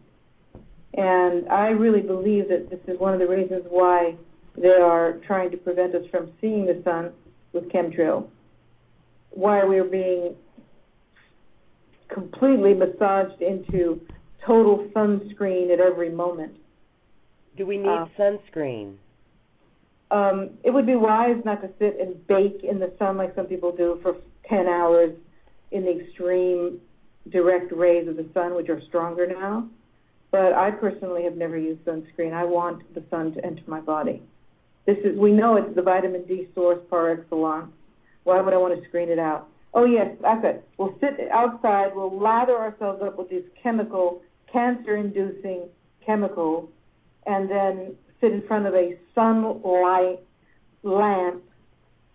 [0.96, 4.16] And I really believe that this is one of the reasons why
[4.58, 7.12] they are trying to prevent us from seeing the sun
[7.54, 8.28] with chemtrails.
[9.32, 10.36] Why we're being
[12.10, 14.02] completely massaged into
[14.46, 16.56] total sunscreen at every moment.
[17.56, 18.98] Do we need Uh, sunscreen?
[20.10, 23.46] um, it would be wise not to sit and bake in the sun like some
[23.46, 24.18] people do for
[24.50, 25.14] 10 hours
[25.72, 26.82] in the extreme
[27.30, 29.68] direct rays of the sun, which are stronger now.
[30.32, 32.34] But I personally have never used sunscreen.
[32.34, 34.22] I want the sun to enter my body.
[34.86, 37.72] This is we know it's the vitamin D source par excellence.
[38.24, 39.48] Why would I want to screen it out?
[39.74, 40.68] Oh yes, that's it.
[40.78, 41.96] We'll sit outside.
[41.96, 44.22] We'll lather ourselves up with these chemical,
[44.52, 45.70] cancer-inducing
[46.06, 46.70] chemicals,
[47.26, 50.20] and then sit in front of a sunlight
[50.84, 51.44] lamp,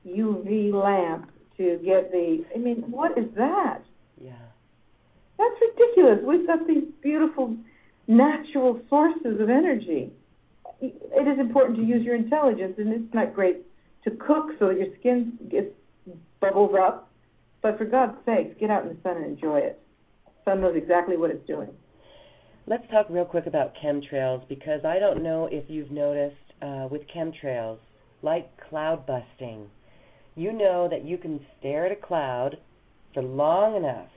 [0.07, 2.45] UV lamp, to get the.
[2.55, 3.83] I mean, what is that?
[4.21, 4.33] Yeah.
[5.39, 6.19] That's ridiculous.
[6.25, 7.57] We've got these beautiful
[8.07, 10.13] natural sources of energy.
[10.81, 13.59] It is important to use your intelligence, and it's not great
[14.05, 15.71] to cook so that your skin gets
[16.41, 17.11] bubbles up.
[17.63, 19.81] But for God's sake, get out in the sun and enjoy it.
[20.45, 21.71] Sun knows exactly what it's doing.
[22.67, 27.03] Let's talk real quick about chemtrails because I don't know if you've noticed uh, with
[27.15, 27.79] chemtrails,
[28.23, 29.69] like cloud busting,
[30.35, 32.59] you know that you can stare at a cloud
[33.15, 34.09] for long enough.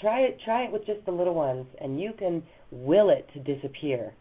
[0.00, 0.38] Try it.
[0.44, 4.12] Try it with just the little ones, and you can will it to disappear.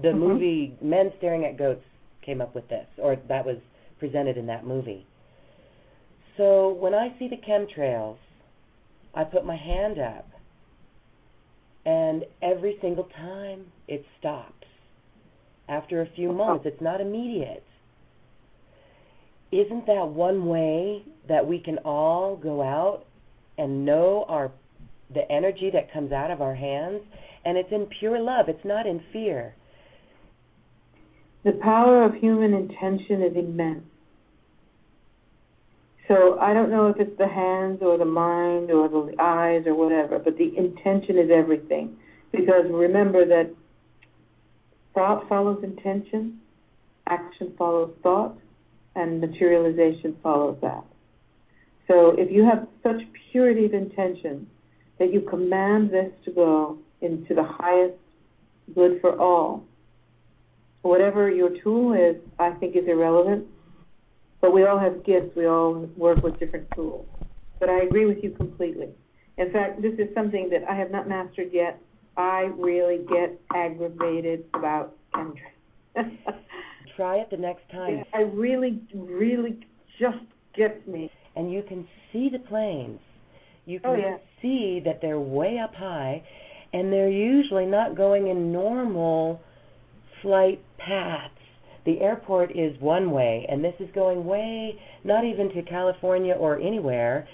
[0.00, 0.18] The Mhm.
[0.18, 1.84] movie Men Staring at Goats
[2.22, 3.58] came up with this, or that was
[3.98, 5.06] presented in that movie.
[6.36, 8.16] So when I see the chemtrails,
[9.14, 10.26] I put my hand up
[11.84, 14.66] and every single time it stops.
[15.68, 17.64] After a few moments, it's not immediate.
[19.52, 23.04] isn't that one way that we can all go out
[23.58, 24.52] and know our
[25.12, 27.02] the energy that comes out of our hands
[27.44, 29.54] and it's in pure love it's not in fear
[31.44, 33.84] the power of human intention is immense
[36.08, 39.74] so i don't know if it's the hands or the mind or the eyes or
[39.74, 41.96] whatever but the intention is everything
[42.32, 43.50] because remember that
[44.94, 46.40] thought follows intention
[47.10, 48.36] action follows thought
[48.94, 50.84] and materialization follows that.
[51.88, 54.46] So if you have such purity of intention
[54.98, 57.98] that you command this to go into the highest
[58.74, 59.64] good for all,
[60.82, 63.46] whatever your tool is, I think is irrelevant.
[64.40, 65.36] But we all have gifts.
[65.36, 67.06] We all work with different tools.
[67.58, 68.88] But I agree with you completely.
[69.36, 71.80] In fact, this is something that I have not mastered yet.
[72.16, 75.36] I really get aggravated about chemtrails.
[77.00, 78.04] try it the next time.
[78.12, 79.58] I really, really
[79.98, 80.18] just
[80.54, 81.10] gets me.
[81.34, 83.00] And you can see the planes.
[83.64, 84.16] You oh, can oh, yeah.
[84.42, 86.22] see that they're way up high,
[86.72, 89.40] and they're usually not going in normal
[90.22, 91.34] flight paths.
[91.86, 96.58] The airport is one way, and this is going way, not even to California or
[96.58, 97.26] anywhere.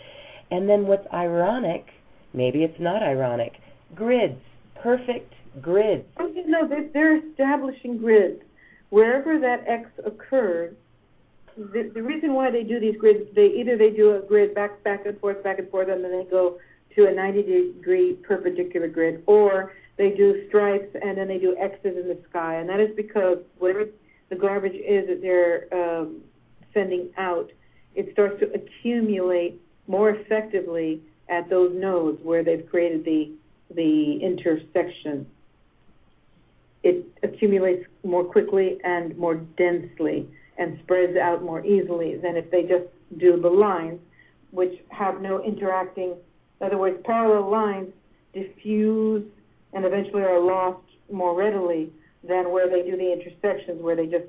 [0.50, 1.86] And then what's ironic,
[2.32, 3.54] maybe it's not ironic,
[3.94, 4.40] grids,
[4.80, 6.04] perfect grids.
[6.18, 8.40] Oh, you know, they're, they're establishing grids
[8.90, 10.76] wherever that X occurred,
[11.56, 14.82] the, the reason why they do these grids, they either they do a grid back
[14.84, 16.58] back and forth, back and forth, and then they go
[16.94, 21.96] to a 90 degree perpendicular grid, or they do stripes and then they do X's
[21.96, 23.86] in the sky, and that is because whatever
[24.28, 26.20] the garbage is that they're um,
[26.74, 27.50] sending out,
[27.94, 33.32] it starts to accumulate more effectively at those nodes where they've created the
[33.74, 35.26] the intersection
[36.86, 42.62] it accumulates more quickly and more densely and spreads out more easily than if they
[42.62, 42.84] just
[43.18, 43.98] do the lines,
[44.52, 46.14] which have no interacting.
[46.60, 47.92] In other words, parallel lines
[48.32, 49.24] diffuse
[49.76, 50.80] and eventually are lost
[51.12, 51.90] more readily
[52.26, 54.24] than where they do the intersections, where they just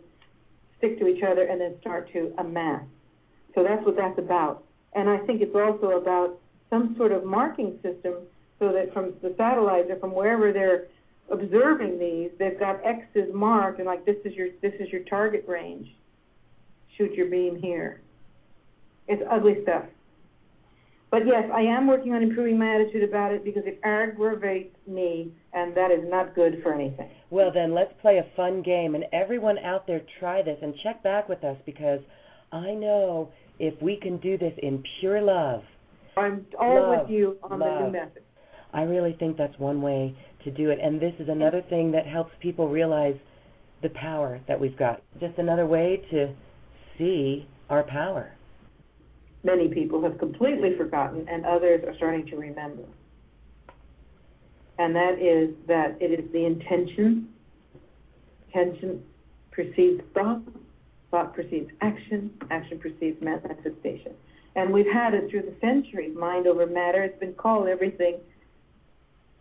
[0.78, 2.84] stick to each other and then start to amass.
[3.56, 4.66] So that's what that's about.
[4.93, 6.38] And I think it's also about
[6.70, 8.16] some sort of marking system
[8.60, 10.88] so that from the satellites or from wherever they're
[11.32, 15.45] observing these, they've got X's marked and like this is your this is your target
[15.48, 15.88] range.
[16.98, 18.02] Shoot your beam here.
[19.08, 19.86] It's ugly stuff.
[21.10, 25.32] But yes, I am working on improving my attitude about it because it aggravates me,
[25.53, 27.10] and that is not good for anything.
[27.30, 31.01] Well, then let's play a fun game, and everyone out there try this and check
[31.03, 32.01] back with us because
[32.51, 35.64] I know if we can do this in pure love.
[36.18, 37.70] I'm all love, with you on love.
[37.70, 38.24] the new method.
[38.74, 40.80] I really think that's one way to do it.
[40.82, 43.16] And this is another thing that helps people realize
[43.82, 45.01] the power that we've got.
[45.20, 46.34] Just another way to
[46.97, 48.37] see our power.
[49.44, 52.84] Many people have completely forgotten, and others are starting to remember.
[54.80, 57.30] And that is that it is the intention.
[58.48, 59.04] Intention
[59.52, 60.42] precedes thought,
[61.12, 64.14] thought precedes action, action precedes manifestation.
[64.56, 66.16] And we've had it through the centuries.
[66.18, 67.04] Mind over matter.
[67.04, 68.18] It's been called everything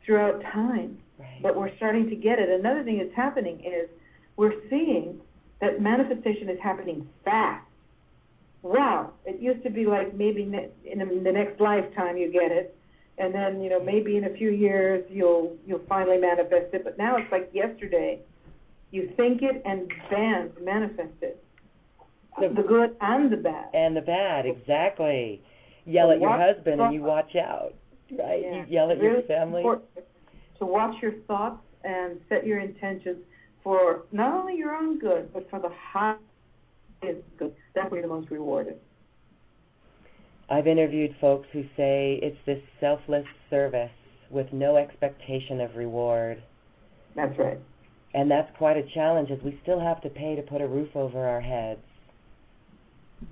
[0.04, 0.98] throughout time.
[1.18, 1.42] Right.
[1.42, 2.48] But we're starting to get it.
[2.48, 3.88] Another thing that's happening is
[4.36, 5.20] we're seeing
[5.60, 7.66] that manifestation is happening fast.
[8.62, 12.76] Wow, it used to be like maybe in the next lifetime you get it,
[13.18, 16.82] and then you know maybe in a few years you'll you'll finally manifest it.
[16.84, 18.20] But now it's like yesterday.
[18.92, 21.42] You think it and bam, manifest it.
[22.40, 23.74] The, the good and the bad.
[23.74, 25.42] And the bad, exactly.
[25.84, 27.74] Yell at your husband and you watch out
[28.12, 28.42] right?
[28.42, 28.56] Yeah.
[28.56, 29.62] You yell at really your family.
[30.58, 33.18] To watch your thoughts and set your intentions
[33.62, 36.22] for not only your own good, but for the highest
[37.00, 37.54] good.
[37.74, 38.76] definitely the most rewarding.
[40.48, 43.90] I've interviewed folks who say it's this selfless service
[44.30, 46.42] with no expectation of reward.
[47.14, 47.58] That's right.
[48.14, 50.94] And that's quite a challenge as we still have to pay to put a roof
[50.94, 51.80] over our heads.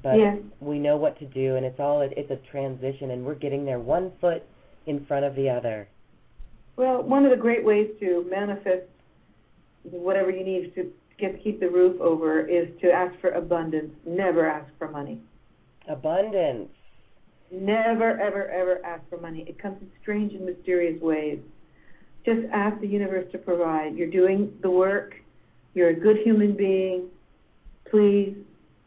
[0.03, 0.37] But yeah.
[0.61, 3.79] we know what to do and it's all it's a transition and we're getting there
[3.79, 4.43] one foot
[4.87, 5.89] in front of the other?
[6.77, 8.87] Well, one of the great ways to manifest
[9.85, 13.93] whatever you need to get keep the roof over is to ask for abundance.
[14.07, 15.21] Never ask for money.
[15.89, 16.71] Abundance.
[17.51, 19.45] Never, ever, ever ask for money.
[19.49, 21.39] It comes in strange and mysterious ways.
[22.25, 23.97] Just ask the universe to provide.
[23.97, 25.15] You're doing the work.
[25.75, 27.09] You're a good human being.
[27.91, 28.35] Please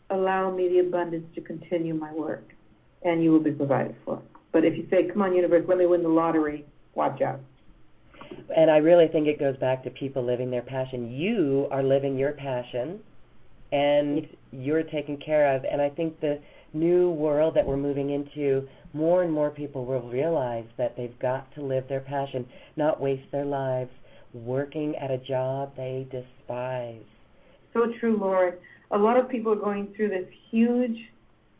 [0.09, 2.53] allow me the abundance to continue my work,
[3.03, 4.21] and you will be provided for.
[4.51, 7.39] But if you say, come on, universe, let me win the lottery, watch out.
[8.55, 11.11] And I really think it goes back to people living their passion.
[11.11, 12.99] You are living your passion,
[13.71, 15.63] and you're taken care of.
[15.65, 16.39] And I think the
[16.73, 21.53] new world that we're moving into, more and more people will realize that they've got
[21.55, 22.45] to live their passion,
[22.75, 23.91] not waste their lives
[24.33, 27.01] working at a job they despise.
[27.73, 28.59] So true, Lord.
[28.91, 30.97] A lot of people are going through this huge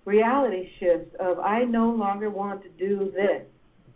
[0.05, 3.43] reality shift of I no longer want to do this.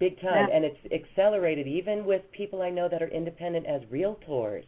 [0.02, 4.64] Big time, and it's accelerated even with people I know that are independent as realtors.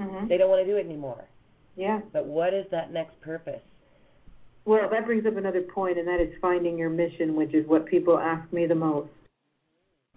[0.00, 0.28] Mm-hmm.
[0.28, 1.26] They don't want to do it anymore.
[1.76, 2.00] Yeah.
[2.10, 3.60] But what is that next purpose?
[4.64, 7.84] Well, that brings up another point, and that is finding your mission, which is what
[7.84, 9.10] people ask me the most.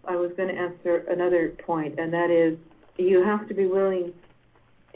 [0.07, 2.57] I was going to answer another point, and that is
[2.97, 4.13] you have to be willing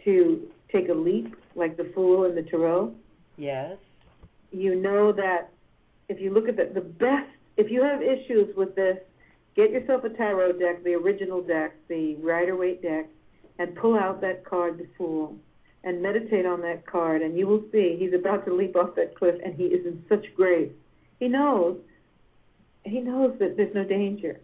[0.06, 2.94] to take a leap, like the fool in the tarot.
[3.38, 3.76] Yes.
[4.52, 5.49] You know that
[6.07, 8.98] if you look at the, the best, if you have issues with this,
[9.55, 13.07] get yourself a tarot deck, the original deck, the Rider Waite deck,
[13.59, 15.35] and pull out that card, the Fool,
[15.84, 19.15] and meditate on that card, and you will see he's about to leap off that
[19.15, 20.71] cliff, and he is in such grace.
[21.19, 21.77] He knows,
[22.84, 24.39] he knows that there's no danger,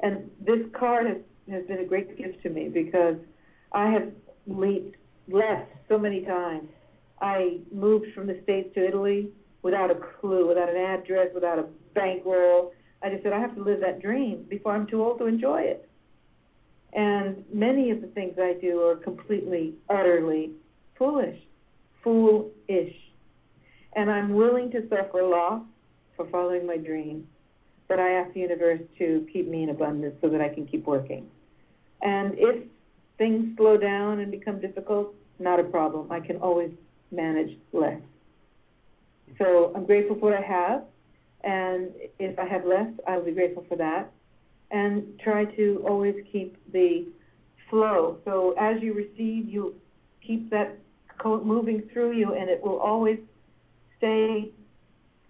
[0.00, 1.18] and this card has
[1.50, 3.16] has been a great gift to me because
[3.72, 4.12] I have
[4.46, 4.96] leaped
[5.28, 6.68] left so many times.
[7.20, 9.30] I moved from the States to Italy
[9.62, 11.64] without a clue, without an address, without a
[11.94, 12.72] bankroll.
[13.02, 15.62] I just said, I have to live that dream before I'm too old to enjoy
[15.62, 15.88] it.
[16.92, 20.50] And many of the things I do are completely, utterly
[20.96, 21.38] foolish,
[22.02, 22.94] foolish.
[23.94, 25.62] And I'm willing to suffer loss
[26.16, 27.26] for following my dream.
[27.88, 30.86] But I ask the universe to keep me in abundance so that I can keep
[30.86, 31.26] working.
[32.02, 32.64] And if
[33.16, 36.10] things slow down and become difficult, not a problem.
[36.10, 36.70] I can always
[37.10, 38.00] manage less.
[39.38, 40.82] So I'm grateful for what I have,
[41.44, 44.10] and if I have less, I will be grateful for that.
[44.70, 47.06] And try to always keep the
[47.70, 48.18] flow.
[48.24, 49.74] So as you receive, you
[50.26, 50.78] keep that
[51.18, 53.18] coat moving through you, and it will always
[53.96, 54.52] stay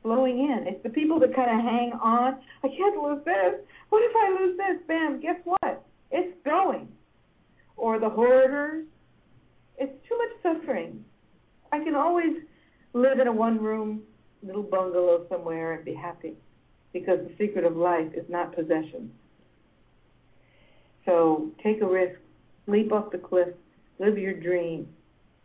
[0.02, 0.66] flowing in.
[0.66, 2.39] It's the people that kind of hang on.
[2.64, 3.60] I can't lose this.
[3.90, 4.86] What if I lose this?
[4.86, 5.20] Bam!
[5.20, 5.86] Guess what?
[6.10, 6.89] It's going.
[7.76, 8.86] Or the hoarders.
[9.78, 11.05] It's too much suffering.
[11.72, 12.36] I can always
[12.93, 14.02] live in a one room
[14.43, 16.35] little bungalow somewhere and be happy
[16.93, 19.10] because the secret of life is not possession.
[21.05, 22.19] So take a risk,
[22.66, 23.48] leap off the cliff,
[23.98, 24.89] live your dream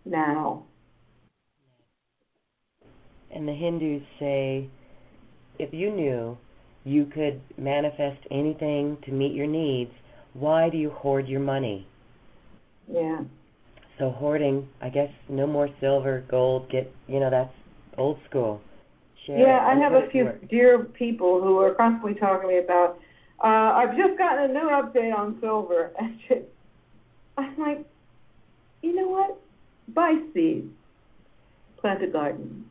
[0.05, 0.63] now.
[3.31, 4.69] And the Hindus say
[5.57, 6.37] if you knew
[6.83, 9.91] you could manifest anything to meet your needs,
[10.33, 11.87] why do you hoard your money?
[12.91, 13.21] Yeah.
[13.99, 16.69] So hoarding, I guess, no more silver, gold.
[16.69, 17.53] Get you know that's
[17.97, 18.61] old school.
[19.25, 20.49] Share yeah, I have a few to work.
[20.49, 22.99] dear people who are constantly talking to me about.
[23.43, 26.43] Uh, I've just gotten a new update on silver, and.
[27.37, 27.85] I'm like,
[28.81, 29.39] you know what?
[29.93, 30.71] Buy seeds,
[31.77, 32.65] plant a garden.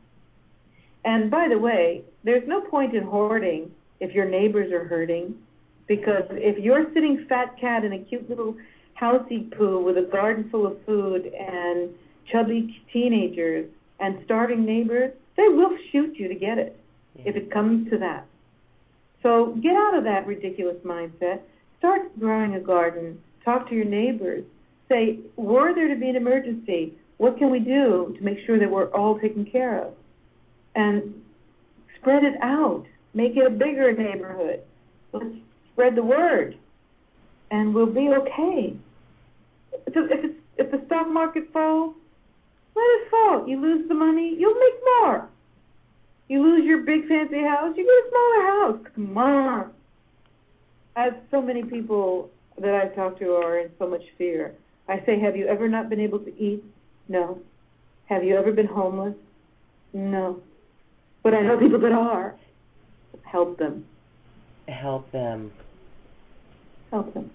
[1.05, 5.35] And by the way, there's no point in hoarding if your neighbors are hurting,
[5.87, 8.55] because if you're sitting fat cat in a cute little
[8.99, 11.89] housey poo with a garden full of food and
[12.31, 13.69] chubby teenagers
[13.99, 16.77] and starving neighbors, they will shoot you to get it
[17.15, 17.23] Yeah.
[17.29, 18.25] if it comes to that.
[19.21, 21.41] So get out of that ridiculous mindset.
[21.79, 23.19] Start growing a garden.
[23.45, 24.43] Talk to your neighbors.
[24.89, 28.69] Say, were there to be an emergency, what can we do to make sure that
[28.69, 29.93] we're all taken care of?
[30.75, 31.13] And
[31.99, 32.85] spread it out.
[33.13, 34.61] Make it a bigger neighborhood.
[35.13, 35.25] Let's
[35.71, 36.57] spread the word,
[37.51, 38.75] and we'll be okay.
[39.87, 41.95] If, if, it's, if the stock market falls,
[42.75, 43.47] let it fall.
[43.47, 45.29] You lose the money, you'll make more.
[46.27, 48.91] You lose your big fancy house, you get a smaller house.
[48.95, 49.71] Come on.
[50.95, 52.29] As so many people
[52.59, 54.53] that I've talked to are in so much fear,
[54.87, 56.63] I say, have you ever not been able to eat?
[57.07, 57.39] No.
[58.05, 59.15] Have you ever been homeless?
[59.93, 60.41] No.
[61.23, 62.35] But I know people that are.
[63.23, 63.85] Help them.
[64.67, 65.51] Help them.
[66.91, 67.31] Help them.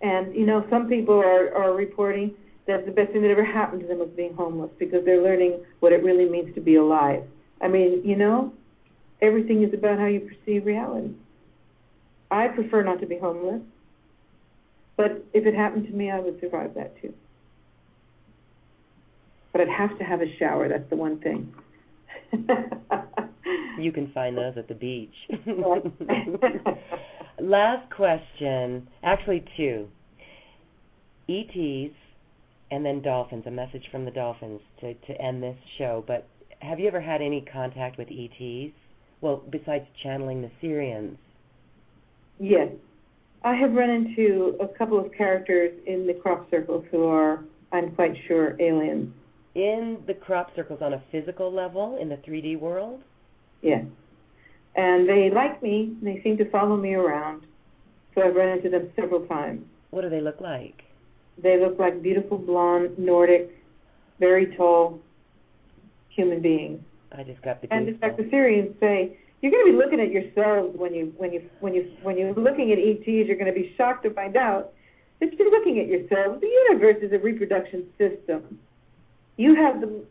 [0.00, 2.34] And you know, some people are are reporting
[2.68, 5.64] that the best thing that ever happened to them was being homeless because they're learning
[5.80, 7.24] what it really means to be alive.
[7.60, 8.52] I mean, you know,
[9.20, 11.14] everything is about how you perceive reality.
[12.30, 13.62] I prefer not to be homeless,
[14.96, 17.14] but if it happened to me, I would survive that too.
[19.50, 20.68] But I'd have to have a shower.
[20.68, 21.52] That's the one thing.
[23.78, 25.14] You can find those at the beach.
[27.40, 29.88] Last question, actually two.
[31.28, 31.94] ETs
[32.70, 36.04] and then dolphins, a message from the dolphins to, to end this show.
[36.06, 36.28] But
[36.60, 38.74] have you ever had any contact with ETs?
[39.20, 41.16] Well, besides channeling the Sirians.
[42.38, 42.68] Yes.
[43.42, 47.92] I have run into a couple of characters in the crop circles who are, I'm
[47.92, 49.12] quite sure, aliens.
[49.54, 53.02] in the crop circles on a physical level in the 3D world?
[53.62, 53.84] Yes.
[54.76, 55.96] And they like me.
[56.02, 57.42] They seem to follow me around.
[58.14, 59.64] So I've run into them several times.
[59.90, 60.82] What do they look like?
[61.42, 63.50] They look like beautiful blonde, Nordic,
[64.18, 65.00] very tall
[66.08, 66.80] human beings.
[67.12, 68.24] I just got the And in fact, the.
[68.24, 71.90] Sirians say you're going to be looking at yourselves when you when you when you
[72.02, 73.06] when you're looking at ETs.
[73.06, 74.72] You're going to be shocked to find out
[75.20, 76.40] that you're looking at yourselves.
[76.40, 78.58] The universe is a reproduction system.
[79.36, 80.02] You have the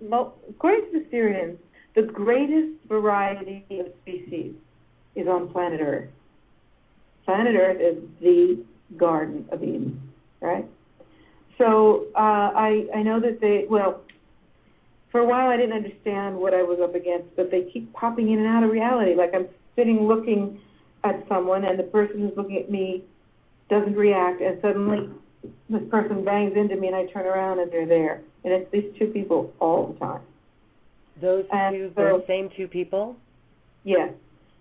[0.50, 1.58] according to the Sirians,
[1.96, 4.54] the greatest variety of species
[5.16, 6.10] is on planet Earth.
[7.26, 8.64] Planet Earth is the
[8.96, 10.02] Garden of Eden,
[10.40, 10.66] right?
[11.58, 14.02] So uh, I I know that they well
[15.12, 18.32] for a while I didn't understand what I was up against, but they keep popping
[18.32, 19.16] in and out of reality.
[19.16, 20.60] Like I'm sitting looking
[21.04, 23.04] at someone, and the person who's looking at me
[23.70, 25.10] doesn't react, and suddenly
[25.70, 28.94] this person bangs into me, and I turn around and they're there, and it's these
[28.98, 30.22] two people all the time.
[31.22, 33.16] Those and two, so- those same two people?
[33.84, 34.12] Yes.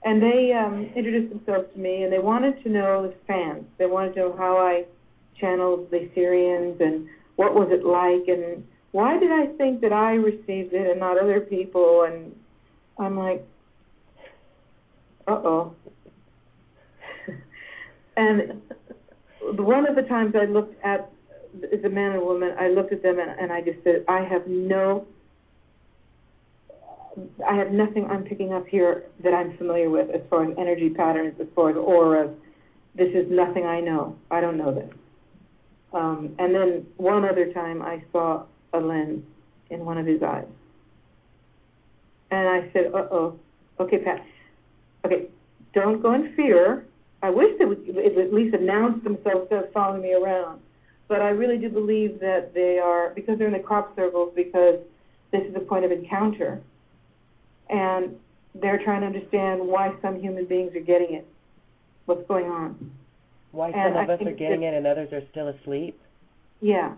[0.04, 3.64] And they um, introduced themselves to me, and they wanted to know as fans.
[3.76, 4.84] They wanted to know how I
[5.40, 10.14] channeled the Sirians and what was it like, and why did I think that I
[10.14, 12.04] received it and not other people?
[12.04, 12.34] And
[12.98, 13.46] I'm like,
[15.26, 15.74] uh oh.
[18.16, 18.62] and
[19.42, 21.10] one of the times I looked at
[21.84, 24.46] a man and woman, I looked at them and, and I just said, I have
[24.46, 25.06] no
[27.48, 30.90] I have nothing I'm picking up here that I'm familiar with as far as energy
[30.90, 32.30] patterns, as far as auras.
[32.94, 34.18] This is nothing I know.
[34.30, 34.90] I don't know this.
[35.96, 38.44] Um, and then one other time I saw
[38.74, 39.24] a lens
[39.70, 40.46] in one of his eyes.
[42.30, 43.38] And I said, uh oh.
[43.80, 44.24] Okay, Pat.
[45.04, 45.28] Okay,
[45.72, 46.84] don't go in fear.
[47.22, 50.60] I wish they would at least announce themselves as following me around.
[51.08, 54.80] But I really do believe that they are, because they're in the crop circles, because
[55.30, 56.60] this is a point of encounter
[57.68, 58.16] and
[58.54, 61.26] they're trying to understand why some human beings are getting it,
[62.04, 62.90] what's going on.
[63.52, 65.98] Why And some of I us are getting it and others are still asleep?
[66.60, 66.94] Yeah.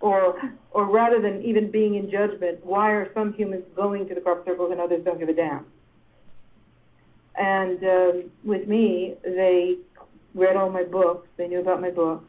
[0.00, 0.40] Or,
[0.72, 4.44] or rather than even being in judgment, why are some humans going to the crop
[4.44, 5.64] circles and others don't give a damn?
[7.36, 9.76] And um, with me, they
[10.34, 12.24] read all my books, they knew about my books,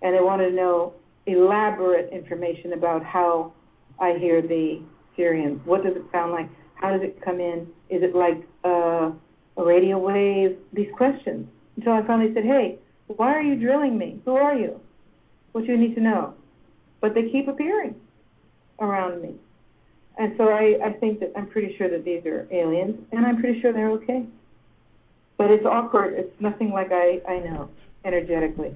[0.00, 0.94] and they wanted to know
[1.26, 3.52] elaborate information about how
[4.00, 4.82] I hear the
[5.16, 5.64] Sirians.
[5.64, 6.48] What does it sound like?
[6.74, 7.68] How does it come in?
[7.90, 9.12] Is it like uh,
[9.56, 10.56] a radio wave?
[10.72, 11.46] These questions.
[11.76, 12.78] Until I finally said, hey,
[13.16, 14.20] why are you drilling me?
[14.24, 14.80] Who are you?
[15.52, 16.34] What do you need to know?
[17.00, 17.96] But they keep appearing
[18.78, 19.34] around me.
[20.18, 23.40] And so I, I think that I'm pretty sure that these are aliens, and I'm
[23.40, 24.24] pretty sure they're okay.
[25.38, 26.14] But it's awkward.
[26.14, 27.70] It's nothing like I, I know
[28.04, 28.74] energetically.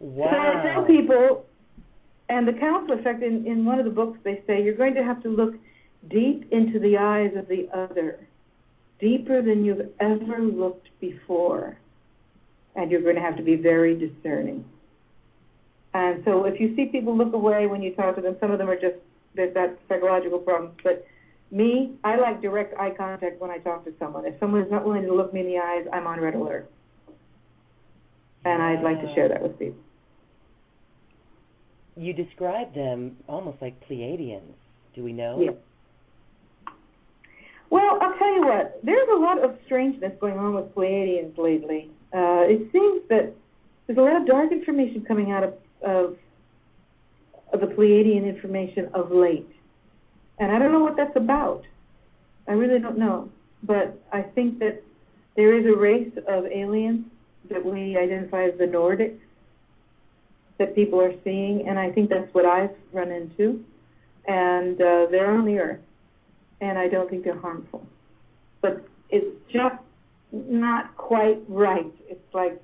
[0.00, 0.30] Wow.
[0.30, 1.44] So I tell people,
[2.28, 5.04] and the council effect in, in one of the books, they say you're going to
[5.04, 5.54] have to look
[6.08, 8.26] deep into the eyes of the other,
[8.98, 11.78] deeper than you've ever looked before.
[12.76, 14.64] And you're going to have to be very discerning.
[15.94, 18.58] And so if you see people look away when you talk to them, some of
[18.58, 18.96] them are just,
[19.34, 20.74] they've got psychological problems.
[20.84, 21.06] But
[21.50, 24.26] me, I like direct eye contact when I talk to someone.
[24.26, 26.70] If someone is not willing to look me in the eyes, I'm on red alert.
[28.44, 29.80] And I'd like to share that with people.
[31.96, 34.52] You describe them almost like Pleiadians.
[34.94, 35.40] Do we know?
[35.40, 36.72] Yeah.
[37.70, 38.80] Well, I'll tell you what.
[38.84, 41.90] There's a lot of strangeness going on with Pleiadians lately.
[42.16, 43.34] Uh, it seems that
[43.86, 46.16] there's a lot of dark information coming out of, of
[47.52, 49.48] of the Pleiadian information of late,
[50.38, 51.62] and I don't know what that's about.
[52.48, 53.28] I really don't know,
[53.62, 54.82] but I think that
[55.36, 57.04] there is a race of aliens
[57.50, 59.20] that we identify as the Nordics
[60.58, 63.62] that people are seeing, and I think that's what I've run into.
[64.26, 65.80] And uh, they're on the earth,
[66.62, 67.86] and I don't think they're harmful.
[68.62, 69.76] But it's just
[70.32, 71.92] not quite right.
[72.08, 72.60] It's like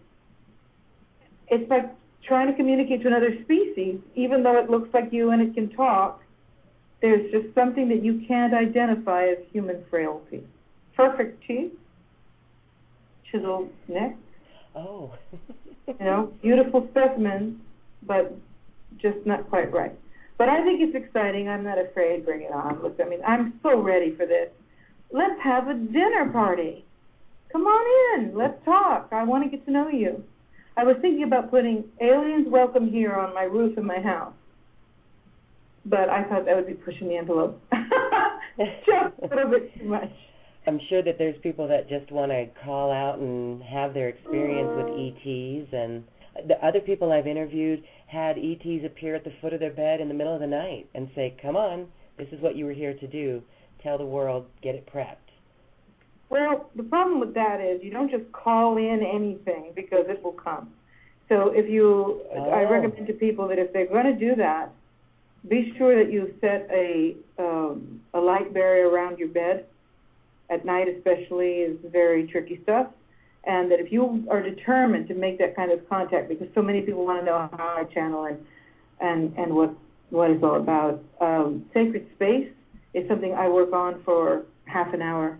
[1.48, 1.86] it's like
[2.26, 5.68] trying to communicate to another species, even though it looks like you and it can
[5.70, 6.20] talk.
[7.00, 10.42] There's just something that you can't identify as human frailty.
[10.96, 11.72] Perfect teeth,
[13.30, 14.16] chiseled neck,
[14.74, 15.12] Oh.
[15.88, 17.60] you know, beautiful specimens,
[18.06, 18.34] but
[18.98, 19.92] just not quite right.
[20.38, 21.48] But I think it's exciting.
[21.48, 22.24] I'm not afraid.
[22.24, 22.82] Bring it on.
[22.82, 24.48] Look, I mean, I'm so ready for this.
[25.12, 26.84] Let's have a dinner party.
[27.52, 28.36] Come on in.
[28.36, 29.08] Let's talk.
[29.12, 30.24] I want to get to know you.
[30.76, 34.32] I was thinking about putting aliens welcome here on my roof in my house.
[35.84, 37.60] But I thought that would be pushing the envelope.
[38.58, 40.10] just a little bit too much.
[40.66, 44.70] I'm sure that there's people that just want to call out and have their experience
[44.76, 45.62] with mm-hmm.
[45.62, 49.72] ETs, and the other people I've interviewed had ETs appear at the foot of their
[49.72, 52.64] bed in the middle of the night and say, "Come on, this is what you
[52.64, 53.42] were here to do.
[53.82, 55.21] Tell the world, get it prepped."
[56.32, 60.32] Well, the problem with that is you don't just call in anything because it will
[60.32, 60.70] come.
[61.28, 62.48] So if you, oh.
[62.48, 64.70] I recommend to people that if they're going to do that,
[65.46, 69.66] be sure that you set a um, a light barrier around your bed.
[70.48, 72.86] At night, especially, is very tricky stuff.
[73.44, 76.80] And that if you are determined to make that kind of contact, because so many
[76.80, 78.38] people want to know how I channel and
[79.00, 79.74] and and what
[80.08, 81.04] what it's all about.
[81.20, 82.48] Um, sacred space
[82.94, 85.36] is something I work on for half an hour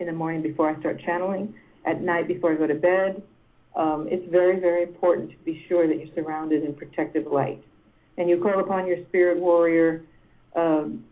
[0.00, 1.54] in the morning before I start channeling.
[1.86, 3.22] At night before I go to bed,
[3.76, 7.62] um, it's very, very important to be sure that you're surrounded in protective light.
[8.18, 10.02] And you call upon your spirit warrior
[10.56, 11.04] um,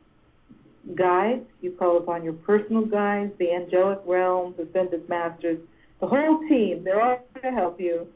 [0.95, 5.59] guides, you call upon your personal guides, the angelic realms, ascended masters,
[6.01, 6.83] the whole team.
[6.85, 8.07] They're all to help you.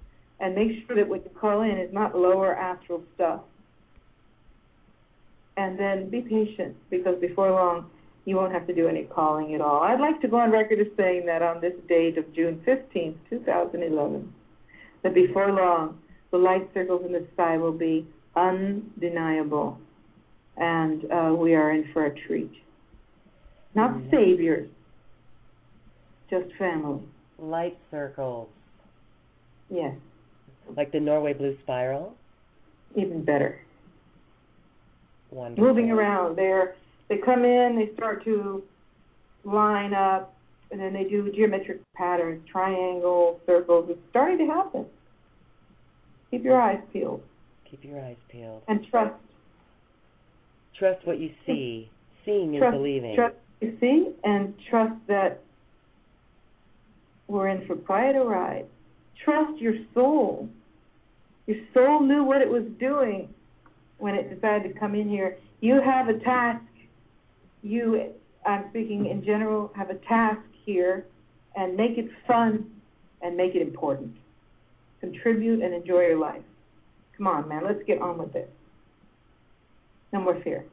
[0.40, 3.43] And make sure that what you call in is not lower astral stuff.
[5.57, 7.90] And then be patient because before long,
[8.24, 9.82] you won't have to do any calling at all.
[9.82, 13.16] I'd like to go on record as saying that on this date of June 15th,
[13.31, 14.32] 2011,
[15.03, 15.99] that before long,
[16.31, 19.78] the light circles in the sky will be undeniable,
[20.57, 22.53] and uh, we are in for a treat.
[23.74, 24.11] Not mm-hmm.
[24.11, 24.69] saviors,
[26.31, 27.01] just family.
[27.39, 28.49] Light circles.
[29.69, 29.94] Yes.
[30.77, 32.15] Like the Norway blue spiral?
[32.94, 33.59] Even better.
[35.31, 35.66] Wonderful.
[35.66, 36.36] Moving around.
[36.36, 36.77] They're
[37.13, 38.63] they come in, they start to
[39.45, 40.35] line up,
[40.71, 43.87] and then they do geometric patterns, triangles, circles.
[43.91, 44.87] It's starting to happen.
[46.31, 47.23] Keep your eyes peeled.
[47.71, 48.63] Keep your eyes peeled.
[48.67, 49.15] And trust.
[50.79, 51.91] Trust what you see.
[52.25, 53.15] Seeing trust, is believing.
[53.15, 55.43] Trust what you see, and trust that
[57.29, 58.65] we're in for quite a ride.
[59.23, 60.49] Trust your soul.
[61.47, 63.29] Your soul knew what it was doing
[63.99, 65.37] when it decided to come in here.
[65.61, 66.65] You have a task
[67.63, 68.13] you,
[68.47, 71.07] I'm speaking in general, have a task here
[71.57, 72.71] and make it fun
[73.23, 74.13] and make it important.
[75.01, 76.43] Contribute and enjoy your life.
[77.17, 78.53] Come on, man, let's get on with it.
[80.13, 80.65] No more fear.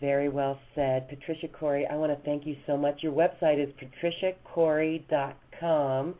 [0.00, 1.08] Very well said.
[1.08, 3.02] Patricia Cori, I want to thank you so much.
[3.02, 3.68] Your website is
[4.54, 6.14] patriciacori.com.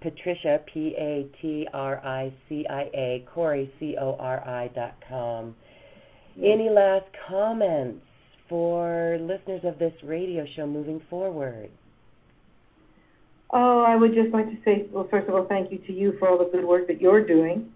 [0.00, 4.94] Patricia, P A T R I C I A, Cori, C O R I dot
[5.08, 5.54] com.
[6.36, 8.04] Any last comments?
[8.48, 11.70] For listeners of this radio show moving forward?
[13.50, 16.14] Oh, I would just like to say, well, first of all, thank you to you
[16.18, 17.72] for all the good work that you're doing.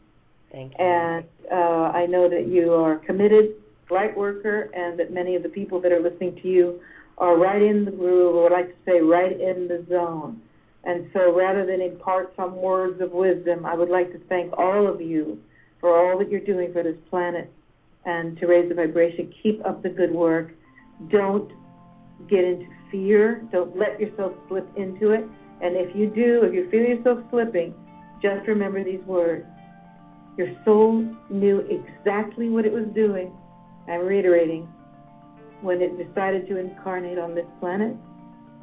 [0.51, 0.85] Thank you.
[0.85, 3.55] And uh, I know that you are committed,
[3.91, 6.81] light worker, and that many of the people that are listening to you
[7.19, 10.41] are right in the groove, or I like to say, right in the zone.
[10.85, 14.87] And so rather than impart some words of wisdom, I would like to thank all
[14.87, 15.39] of you
[15.81, 17.53] for all that you're doing for this planet
[18.09, 19.33] and to raise the vibration.
[19.43, 20.53] Keep up the good work.
[21.11, 21.53] Don't
[22.29, 23.47] get into fear.
[23.53, 25.25] Don't let yourself slip into it.
[25.61, 27.75] And if you do, if you feel yourself slipping,
[28.23, 29.45] just remember these words.
[30.39, 33.31] Your soul knew exactly what it was doing.
[33.89, 34.67] I'm reiterating.
[35.61, 37.95] When it decided to incarnate on this planet,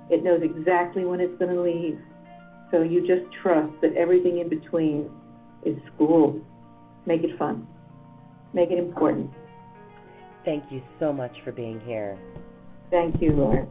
[0.10, 2.00] it knows exactly when it's going to leave.
[2.72, 5.10] So you just trust that everything in between
[5.64, 6.42] is school.
[7.06, 7.68] Make it fun.
[8.56, 9.30] Make it important.
[10.46, 12.18] Thank you so much for being here.
[12.90, 13.68] Thank you, Lord.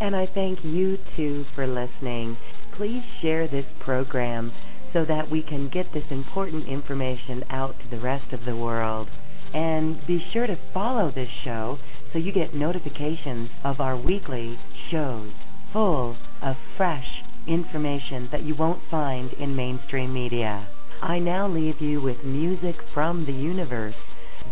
[0.00, 2.36] And I thank you too for listening.
[2.76, 4.52] Please share this program
[4.92, 9.08] so that we can get this important information out to the rest of the world.
[9.54, 11.78] And be sure to follow this show
[12.12, 14.56] so you get notifications of our weekly
[14.92, 15.32] shows
[15.72, 17.06] full of fresh
[17.48, 20.68] information that you won't find in mainstream media.
[21.02, 23.96] I now leave you with music from the universe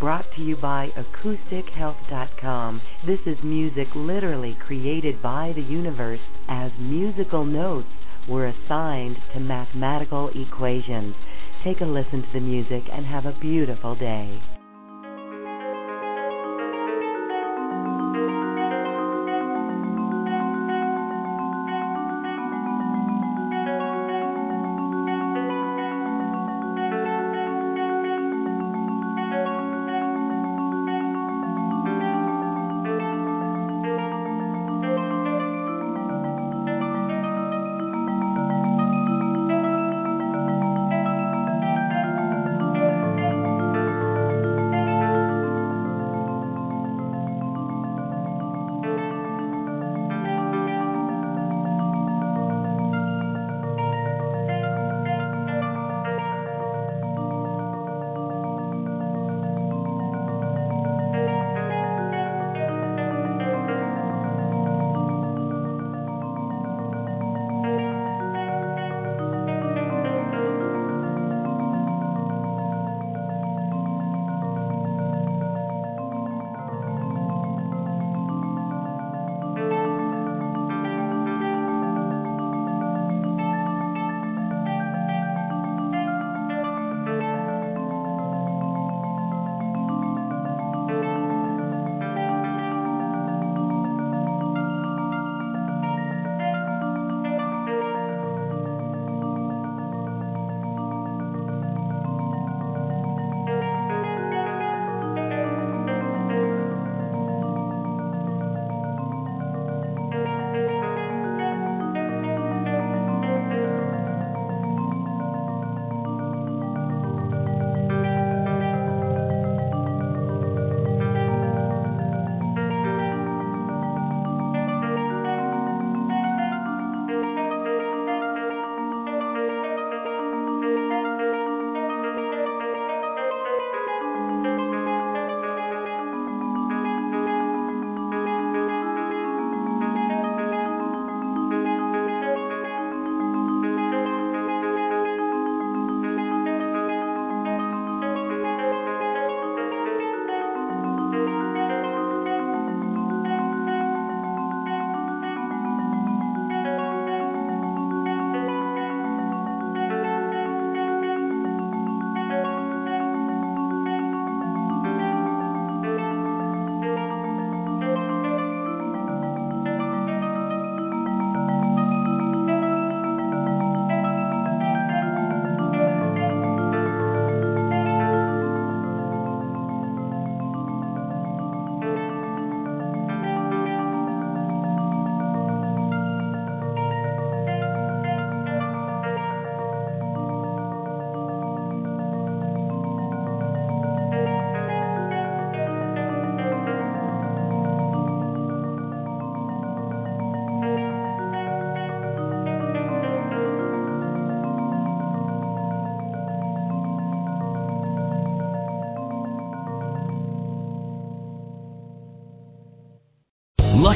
[0.01, 2.81] brought to you by acoustichealth.com.
[3.05, 6.19] This is music literally created by the universe
[6.49, 7.87] as musical notes
[8.27, 11.15] were assigned to mathematical equations.
[11.63, 14.41] Take a listen to the music and have a beautiful day.